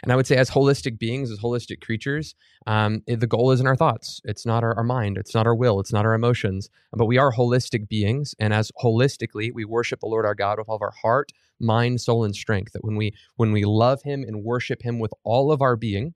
[0.02, 2.34] And I would say, as holistic beings, as holistic creatures,
[2.66, 4.20] um, the goal isn't our thoughts.
[4.24, 5.18] It's not our, our mind.
[5.18, 5.80] It's not our will.
[5.80, 6.70] It's not our emotions.
[6.92, 8.34] But we are holistic beings.
[8.38, 12.00] And as holistically, we worship the Lord our God with all of our heart, mind,
[12.00, 12.72] soul, and strength.
[12.72, 16.14] That when we when we love Him and worship Him with all of our being,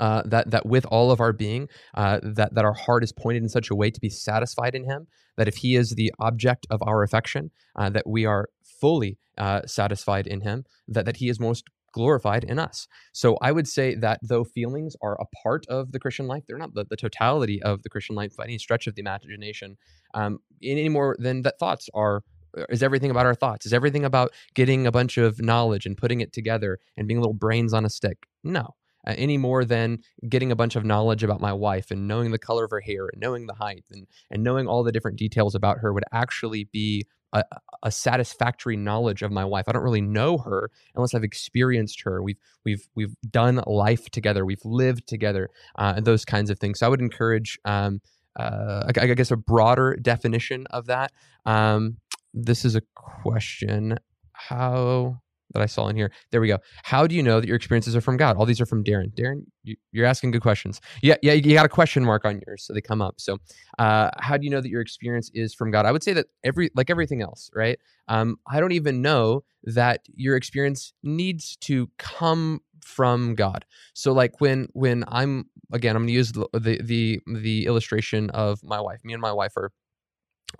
[0.00, 3.42] uh, that that with all of our being, uh, that that our heart is pointed
[3.42, 5.06] in such a way to be satisfied in Him.
[5.36, 9.62] That if He is the object of our affection, uh, that we are fully uh,
[9.66, 10.64] satisfied in Him.
[10.88, 11.64] That that He is most
[11.94, 12.86] glorified in us.
[13.12, 16.58] So I would say that though feelings are a part of the Christian life, they're
[16.58, 19.76] not the, the totality of the Christian life by any stretch of the imagination,
[20.12, 22.22] um, any more than that thoughts are
[22.68, 23.66] is everything about our thoughts?
[23.66, 27.34] Is everything about getting a bunch of knowledge and putting it together and being little
[27.34, 28.26] brains on a stick?
[28.44, 28.74] No.
[29.06, 32.38] Uh, any more than getting a bunch of knowledge about my wife and knowing the
[32.38, 35.54] color of her hair and knowing the height and, and knowing all the different details
[35.54, 37.44] about her would actually be a,
[37.82, 39.64] a, satisfactory knowledge of my wife.
[39.68, 42.22] I don't really know her unless I've experienced her.
[42.22, 44.44] We've we've we've done life together.
[44.46, 46.78] We've lived together, uh, and those kinds of things.
[46.78, 48.00] So I would encourage, um,
[48.36, 51.12] uh, I, I, guess, a broader definition of that.
[51.44, 51.98] Um,
[52.32, 53.98] this is a question.
[54.32, 55.20] How
[55.54, 56.10] that I saw in here.
[56.30, 56.58] There we go.
[56.82, 58.36] How do you know that your experiences are from God?
[58.36, 59.14] All these are from Darren.
[59.14, 60.80] Darren, you, are asking good questions.
[61.02, 63.14] Yeah, yeah, you got a question mark on yours, so they come up.
[63.18, 63.38] So,
[63.78, 65.86] uh, how do you know that your experience is from God?
[65.86, 67.78] I would say that every, like everything else, right?
[68.08, 73.64] Um, I don't even know that your experience needs to come from God.
[73.94, 78.30] So, like when when I'm again, I'm going to use the, the the the illustration
[78.30, 79.00] of my wife.
[79.04, 79.70] Me and my wife are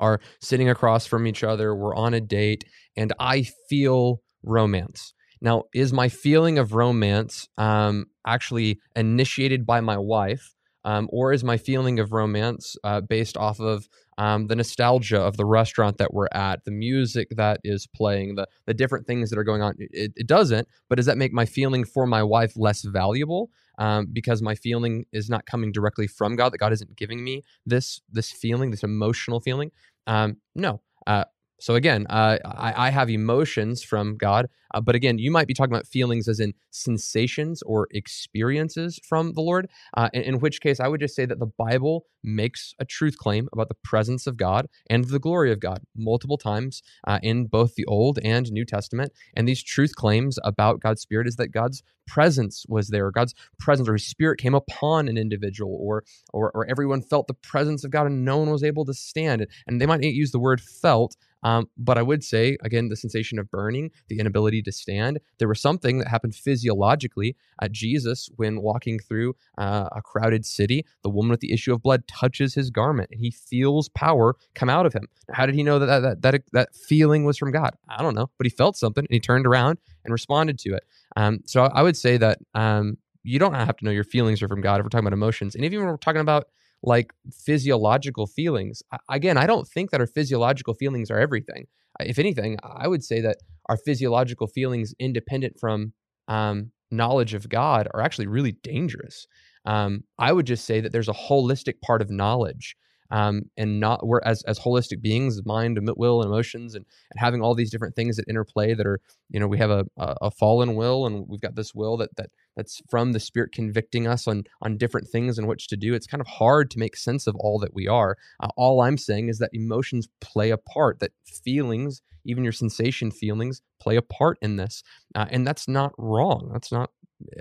[0.00, 1.74] are sitting across from each other.
[1.74, 2.64] We're on a date,
[2.96, 5.14] and I feel romance.
[5.40, 11.42] Now, is my feeling of romance um, actually initiated by my wife, um, or is
[11.42, 16.14] my feeling of romance uh, based off of um, the nostalgia of the restaurant that
[16.14, 19.74] we're at, the music that is playing, the the different things that are going on?
[19.78, 20.68] It, it doesn't.
[20.88, 23.50] But does that make my feeling for my wife less valuable?
[23.76, 27.42] Um, because my feeling is not coming directly from God, that God isn't giving me
[27.66, 29.72] this this feeling, this emotional feeling.
[30.06, 31.24] Um, no, uh,
[31.64, 35.54] so again, uh, I, I, have emotions from God, uh, but again, you might be
[35.54, 39.70] talking about feelings as in sensations or experiences from the Lord.
[39.96, 43.16] Uh, in, in, which case, I would just say that the Bible makes a truth
[43.16, 47.46] claim about the presence of God and the glory of God multiple times uh, in
[47.46, 49.12] both the Old and New Testament.
[49.34, 53.88] And these truth claims about God's Spirit is that God's presence was there, God's presence
[53.88, 56.04] or His Spirit came upon an individual, or
[56.34, 59.46] or, or everyone felt the presence of God and no one was able to stand.
[59.66, 61.16] And they might use the word felt.
[61.44, 65.46] Um, but I would say, again, the sensation of burning, the inability to stand, there
[65.46, 70.84] was something that happened physiologically at Jesus when walking through uh, a crowded city.
[71.02, 74.70] The woman with the issue of blood touches his garment and he feels power come
[74.70, 75.06] out of him.
[75.32, 77.76] How did he know that that, that, that, feeling was from God?
[77.88, 80.84] I don't know, but he felt something and he turned around and responded to it.
[81.16, 84.48] Um, so I would say that um, you don't have to know your feelings are
[84.48, 85.54] from God if we're talking about emotions.
[85.54, 86.48] And even when we're talking about
[86.86, 88.82] like physiological feelings.
[89.08, 91.66] Again, I don't think that our physiological feelings are everything.
[92.00, 95.92] If anything, I would say that our physiological feelings, independent from
[96.28, 99.26] um, knowledge of God, are actually really dangerous.
[99.64, 102.76] Um, I would just say that there's a holistic part of knowledge
[103.10, 107.20] um, and not we're as as holistic beings, mind, and will, and emotions, and, and
[107.20, 108.74] having all these different things that interplay.
[108.74, 109.00] That are
[109.30, 112.16] you know we have a, a, a fallen will, and we've got this will that
[112.16, 115.94] that that's from the Spirit convicting us on on different things in which to do.
[115.94, 118.16] It's kind of hard to make sense of all that we are.
[118.40, 121.00] Uh, all I'm saying is that emotions play a part.
[121.00, 124.82] That feelings, even your sensation feelings, play a part in this,
[125.14, 126.50] uh, and that's not wrong.
[126.52, 126.90] That's not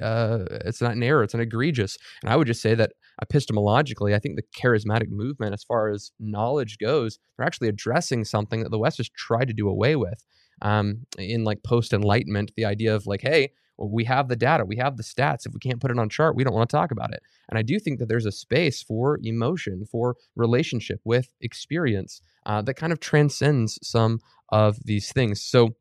[0.02, 1.24] uh, it's not an error.
[1.24, 1.98] It's an egregious.
[2.22, 2.94] And I would just say that
[3.24, 8.64] epistemologically, I think the charismatic movement, as far as knowledge goes, they're actually addressing something
[8.64, 10.24] that the West has tried to do away with.
[10.62, 14.78] Um, in like post enlightenment, the idea of like, hey, we have the data, we
[14.78, 15.46] have the stats.
[15.46, 17.22] If we can't put it on chart, we don't want to talk about it.
[17.50, 22.62] And I do think that there's a space for emotion, for relationship with experience uh,
[22.64, 24.20] that kind of transcends some
[24.50, 25.44] of these things.
[25.44, 25.76] So,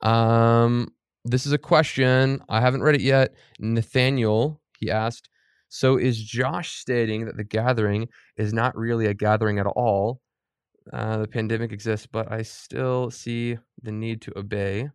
[0.00, 0.88] um,
[1.28, 2.42] this is a question.
[2.48, 3.34] I haven't read it yet.
[3.58, 5.28] Nathaniel, he asked,
[5.68, 10.20] so is Josh stating that the gathering is not really a gathering at all?
[10.92, 14.88] Uh, the pandemic exists, but I still see the need to obey.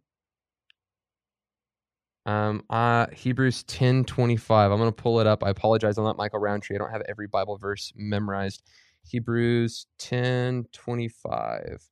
[2.26, 4.72] Um, uh, Hebrews 10 25.
[4.72, 5.44] I'm going to pull it up.
[5.44, 5.98] I apologize.
[5.98, 6.76] I'm not Michael Rowntree.
[6.76, 8.64] I don't have every Bible verse memorized.
[9.04, 11.90] Hebrews 10 25.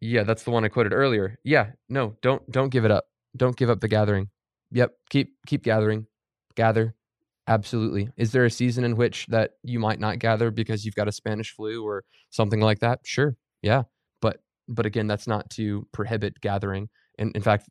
[0.00, 1.38] Yeah, that's the one I quoted earlier.
[1.44, 3.06] Yeah, no, don't don't give it up.
[3.36, 4.28] Don't give up the gathering.
[4.70, 6.06] Yep, keep keep gathering.
[6.54, 6.94] Gather.
[7.46, 8.10] Absolutely.
[8.18, 11.12] Is there a season in which that you might not gather because you've got a
[11.12, 13.00] Spanish flu or something like that?
[13.04, 13.36] Sure.
[13.62, 13.84] Yeah.
[14.20, 16.90] But but again, that's not to prohibit gathering.
[17.18, 17.68] In, in fact,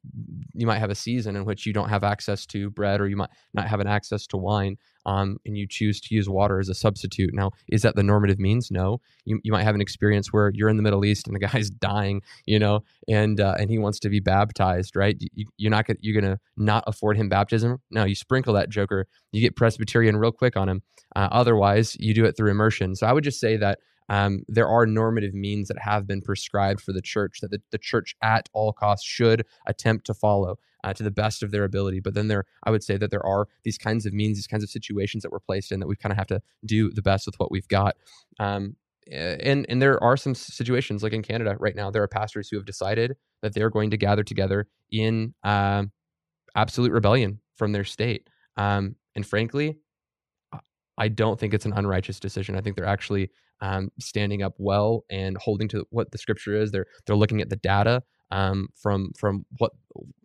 [0.54, 3.16] you might have a season in which you don't have access to bread or you
[3.16, 6.70] might not have an access to wine um, and you choose to use water as
[6.70, 7.34] a substitute.
[7.34, 8.70] Now, is that the normative means?
[8.70, 9.00] No.
[9.26, 11.70] You, you might have an experience where you're in the Middle East and the guy's
[11.70, 15.18] dying, you know, and uh, and he wants to be baptized, right?
[15.34, 17.78] You, you're not gonna, you're gonna not afford him baptism.
[17.90, 19.08] No, you sprinkle that joker.
[19.32, 20.82] You get Presbyterian real quick on him.
[21.16, 22.96] Uh, otherwise, you do it through immersion.
[22.96, 23.80] So I would just say that
[24.10, 27.78] um, there are normative means that have been prescribed for the church that the, the
[27.78, 32.00] church at all costs should attempt to follow uh, to the best of their ability.
[32.00, 34.64] But then there, I would say that there are these kinds of means, these kinds
[34.64, 37.26] of situations that we're placed in that we kind of have to do the best
[37.26, 37.96] with what we've got.
[38.40, 38.76] Um,
[39.10, 42.58] and and there are some situations like in Canada right now, there are pastors who
[42.58, 45.92] have decided that they're going to gather together in um,
[46.56, 48.30] absolute rebellion from their state.
[48.58, 49.78] Um, and frankly,
[50.98, 52.56] I don't think it's an unrighteous decision.
[52.56, 53.30] I think they're actually
[53.62, 56.72] um, standing up well and holding to what the scripture is.
[56.72, 59.72] They're they're looking at the data um, from from what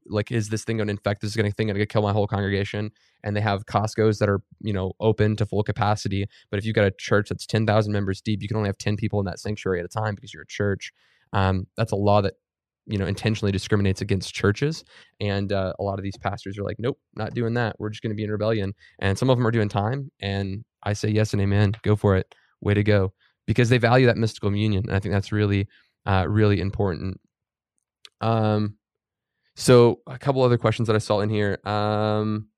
[0.06, 1.20] like is this thing going to infect?
[1.20, 2.90] This is going to thing going to kill my whole congregation?
[3.22, 6.26] And they have Costco's that are you know open to full capacity.
[6.50, 8.78] But if you've got a church that's ten thousand members deep, you can only have
[8.78, 10.92] ten people in that sanctuary at a time because you're a church.
[11.32, 12.34] Um, that's a law that
[12.86, 14.84] you know intentionally discriminates against churches
[15.20, 18.02] and uh, a lot of these pastors are like nope not doing that we're just
[18.02, 21.08] going to be in rebellion and some of them are doing time and i say
[21.08, 23.12] yes and amen go for it way to go
[23.46, 25.68] because they value that mystical communion and i think that's really
[26.06, 27.20] uh, really important
[28.20, 28.76] um
[29.54, 32.48] so a couple other questions that i saw in here um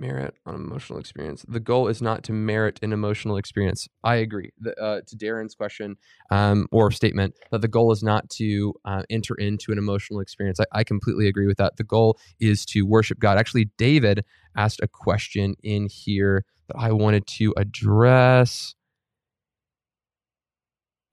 [0.00, 1.44] merit on emotional experience.
[1.48, 3.88] The goal is not to merit an emotional experience.
[4.02, 4.50] I agree.
[4.58, 5.96] The, uh, to Darren's question
[6.30, 10.58] um, or statement that the goal is not to uh, enter into an emotional experience.
[10.60, 11.76] I, I, completely agree with that.
[11.76, 13.38] The goal is to worship God.
[13.38, 14.24] Actually, David
[14.56, 18.74] asked a question in here that I wanted to address.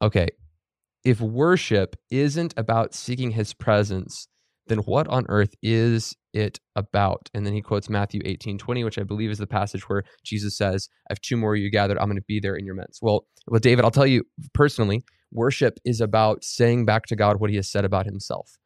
[0.01, 0.27] Okay.
[1.03, 4.27] If worship isn't about seeking his presence,
[4.67, 7.29] then what on earth is it about?
[7.33, 10.55] And then he quotes Matthew 18, 20, which I believe is the passage where Jesus
[10.55, 12.99] says, I have two more you gathered, I'm going to be there in your midst.
[13.01, 14.23] Well, well, David, I'll tell you
[14.53, 18.57] personally, worship is about saying back to God what he has said about himself.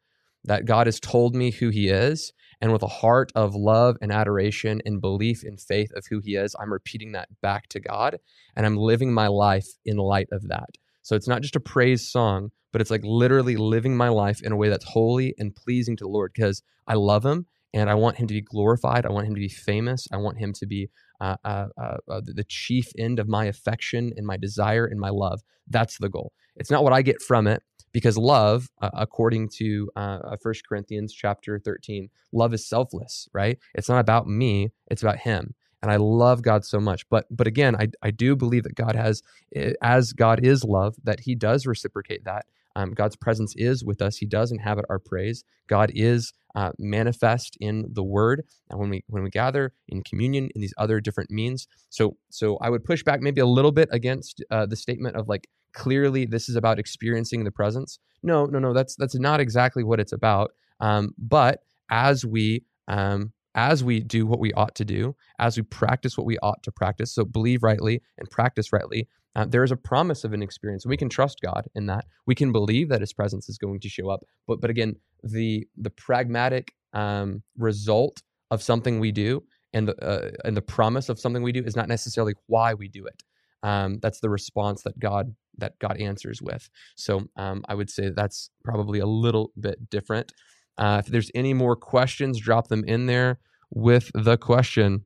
[0.44, 4.12] That God has told me who he is, and with a heart of love and
[4.12, 8.18] adoration and belief and faith of who he is, I'm repeating that back to God,
[8.56, 10.70] and I'm living my life in light of that.
[11.02, 14.52] So it's not just a praise song, but it's like literally living my life in
[14.52, 17.94] a way that's holy and pleasing to the Lord because I love him and I
[17.94, 19.06] want him to be glorified.
[19.06, 20.08] I want him to be famous.
[20.12, 20.90] I want him to be
[21.20, 25.10] uh, uh, uh, uh the chief end of my affection and my desire and my
[25.10, 25.42] love.
[25.68, 26.32] That's the goal.
[26.56, 27.62] It's not what I get from it
[27.96, 33.58] because love, uh, according to uh, First Corinthians chapter 13, love is selfless, right?
[33.74, 37.08] It's not about me, it's about him and I love God so much.
[37.08, 39.22] But but again, I I do believe that God has,
[39.54, 44.02] eh, as God is love, that He does reciprocate that, um, God's presence is with
[44.02, 44.16] us.
[44.18, 45.44] He does inhabit our praise.
[45.66, 50.50] God is uh, manifest in the Word, and when we when we gather in communion
[50.54, 51.68] in these other different means.
[51.88, 55.28] So so I would push back maybe a little bit against uh, the statement of
[55.28, 57.98] like clearly this is about experiencing the presence.
[58.22, 58.72] No, no, no.
[58.72, 60.50] That's that's not exactly what it's about.
[60.80, 61.60] Um, but
[61.90, 66.26] as we um, as we do what we ought to do, as we practice what
[66.26, 70.24] we ought to practice, so believe rightly and practice rightly, uh, there is a promise
[70.24, 70.86] of an experience.
[70.86, 72.06] We can trust God in that.
[72.26, 74.20] We can believe that His presence is going to show up.
[74.48, 79.42] But but again, the the pragmatic um, result of something we do
[79.74, 82.88] and the uh, and the promise of something we do is not necessarily why we
[82.88, 83.22] do it.
[83.62, 86.68] Um, that's the response that God that God answers with.
[86.96, 90.32] So um, I would say that's probably a little bit different.
[90.78, 93.38] Uh, if there's any more questions, drop them in there
[93.70, 95.04] with the question.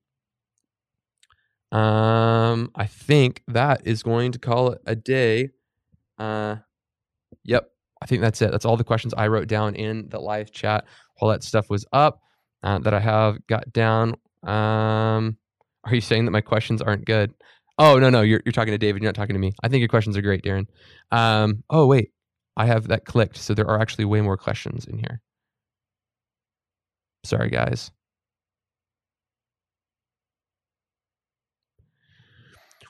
[1.72, 5.50] Um, I think that is going to call it a day.
[6.18, 6.56] Uh,
[7.44, 7.70] yep,
[8.02, 8.50] I think that's it.
[8.50, 10.84] That's all the questions I wrote down in the live chat
[11.18, 12.20] while that stuff was up
[12.62, 14.14] uh, that I have got down.
[14.42, 15.36] Um,
[15.84, 17.32] are you saying that my questions aren't good?
[17.78, 19.02] Oh no, no, you're you're talking to David.
[19.02, 19.52] You're not talking to me.
[19.62, 20.66] I think your questions are great, Darren.
[21.10, 22.12] Um, oh wait,
[22.56, 25.20] I have that clicked, so there are actually way more questions in here.
[27.24, 27.90] Sorry, guys.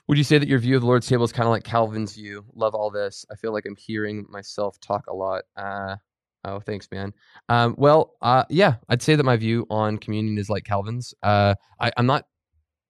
[0.07, 2.15] Would you say that your view of the Lord's table is kind of like Calvin's
[2.15, 2.43] view?
[2.53, 3.25] Love all this.
[3.31, 5.43] I feel like I'm hearing myself talk a lot.
[5.55, 5.95] Uh,
[6.43, 7.13] oh, thanks, man.
[7.47, 11.13] Um, well, uh, yeah, I'd say that my view on communion is like Calvin's.
[11.23, 12.25] Uh, I, I'm not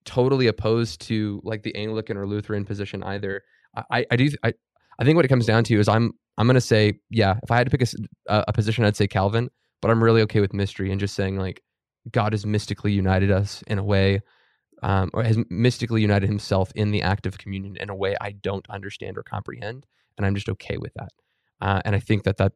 [0.05, 3.43] totally opposed to like the Anglican or Lutheran position either.
[3.91, 4.29] I, I do.
[4.43, 4.53] I,
[4.99, 7.37] I think what it comes down to is I'm I'm gonna say yeah.
[7.43, 7.87] If I had to pick
[8.27, 9.49] a, a position, I'd say Calvin.
[9.81, 11.61] But I'm really okay with mystery and just saying like
[12.11, 14.21] God has mystically united us in a way
[14.83, 18.31] um, or has mystically united himself in the act of communion in a way I
[18.31, 19.85] don't understand or comprehend,
[20.17, 21.09] and I'm just okay with that.
[21.61, 22.53] uh, and I think that that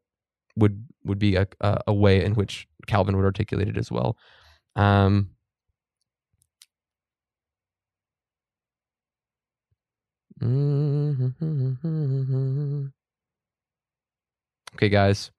[0.56, 4.18] would would be a, a, a way in which Calvin would articulate it as well.
[4.76, 5.30] Um,
[14.76, 15.32] okay, guys,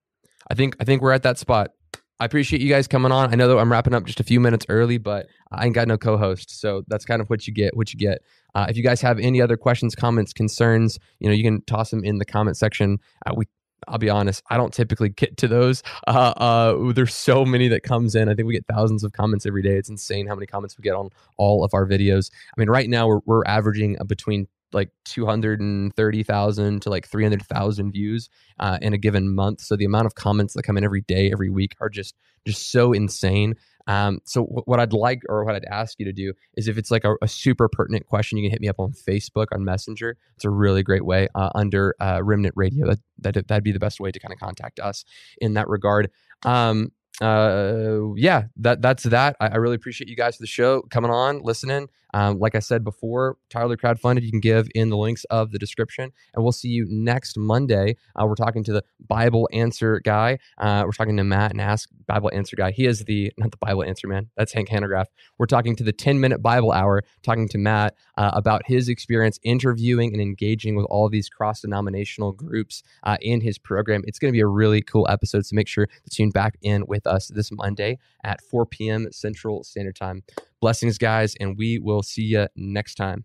[0.50, 1.72] I think I think we're at that spot.
[2.18, 3.30] I appreciate you guys coming on.
[3.30, 5.86] I know that I'm wrapping up just a few minutes early, but I ain't got
[5.86, 7.76] no co-host, so that's kind of what you get.
[7.76, 8.22] What you get.
[8.54, 11.90] Uh, if you guys have any other questions, comments, concerns, you know, you can toss
[11.90, 12.98] them in the comment section.
[13.26, 13.44] Uh, we
[13.88, 15.82] I'll be honest, I don't typically get to those.
[16.06, 18.28] Uh, uh, there's so many that comes in.
[18.28, 19.76] I think we get thousands of comments every day.
[19.76, 22.30] It's insane how many comments we get on all of our videos.
[22.56, 28.78] I mean, right now we're, we're averaging between like 230,000 to like 300,000 views uh,
[28.82, 29.60] in a given month.
[29.60, 32.14] So the amount of comments that come in every day, every week are just
[32.46, 33.54] just so insane.
[33.88, 36.78] Um, so w- what I'd like or what I'd ask you to do is if
[36.78, 39.64] it's like a, a, super pertinent question, you can hit me up on Facebook on
[39.64, 40.16] Messenger.
[40.34, 42.86] It's a really great way uh, under uh, Remnant Radio.
[42.86, 45.04] That, that that'd be the best way to kind of contact us
[45.40, 46.10] in that regard.
[46.44, 46.90] Um,
[47.20, 49.36] uh, yeah, that that's that.
[49.40, 51.88] I, I, really appreciate you guys for the show coming on, listening.
[52.16, 54.22] Um, like I said before, Tyler crowdfunded.
[54.22, 57.96] You can give in the links of the description, and we'll see you next Monday.
[58.18, 60.38] Uh, we're talking to the Bible Answer guy.
[60.56, 62.70] Uh, we're talking to Matt and Ask Bible Answer guy.
[62.70, 64.30] He is the not the Bible Answer man.
[64.34, 65.04] That's Hank Hanegraaff.
[65.36, 69.38] We're talking to the 10 minute Bible hour, talking to Matt uh, about his experience
[69.42, 74.02] interviewing and engaging with all these cross denominational groups uh, in his program.
[74.06, 75.44] It's going to be a really cool episode.
[75.44, 79.12] So make sure to tune back in with us this Monday at 4 p.m.
[79.12, 80.22] Central Standard Time.
[80.60, 83.24] Blessings, guys, and we will see you next time.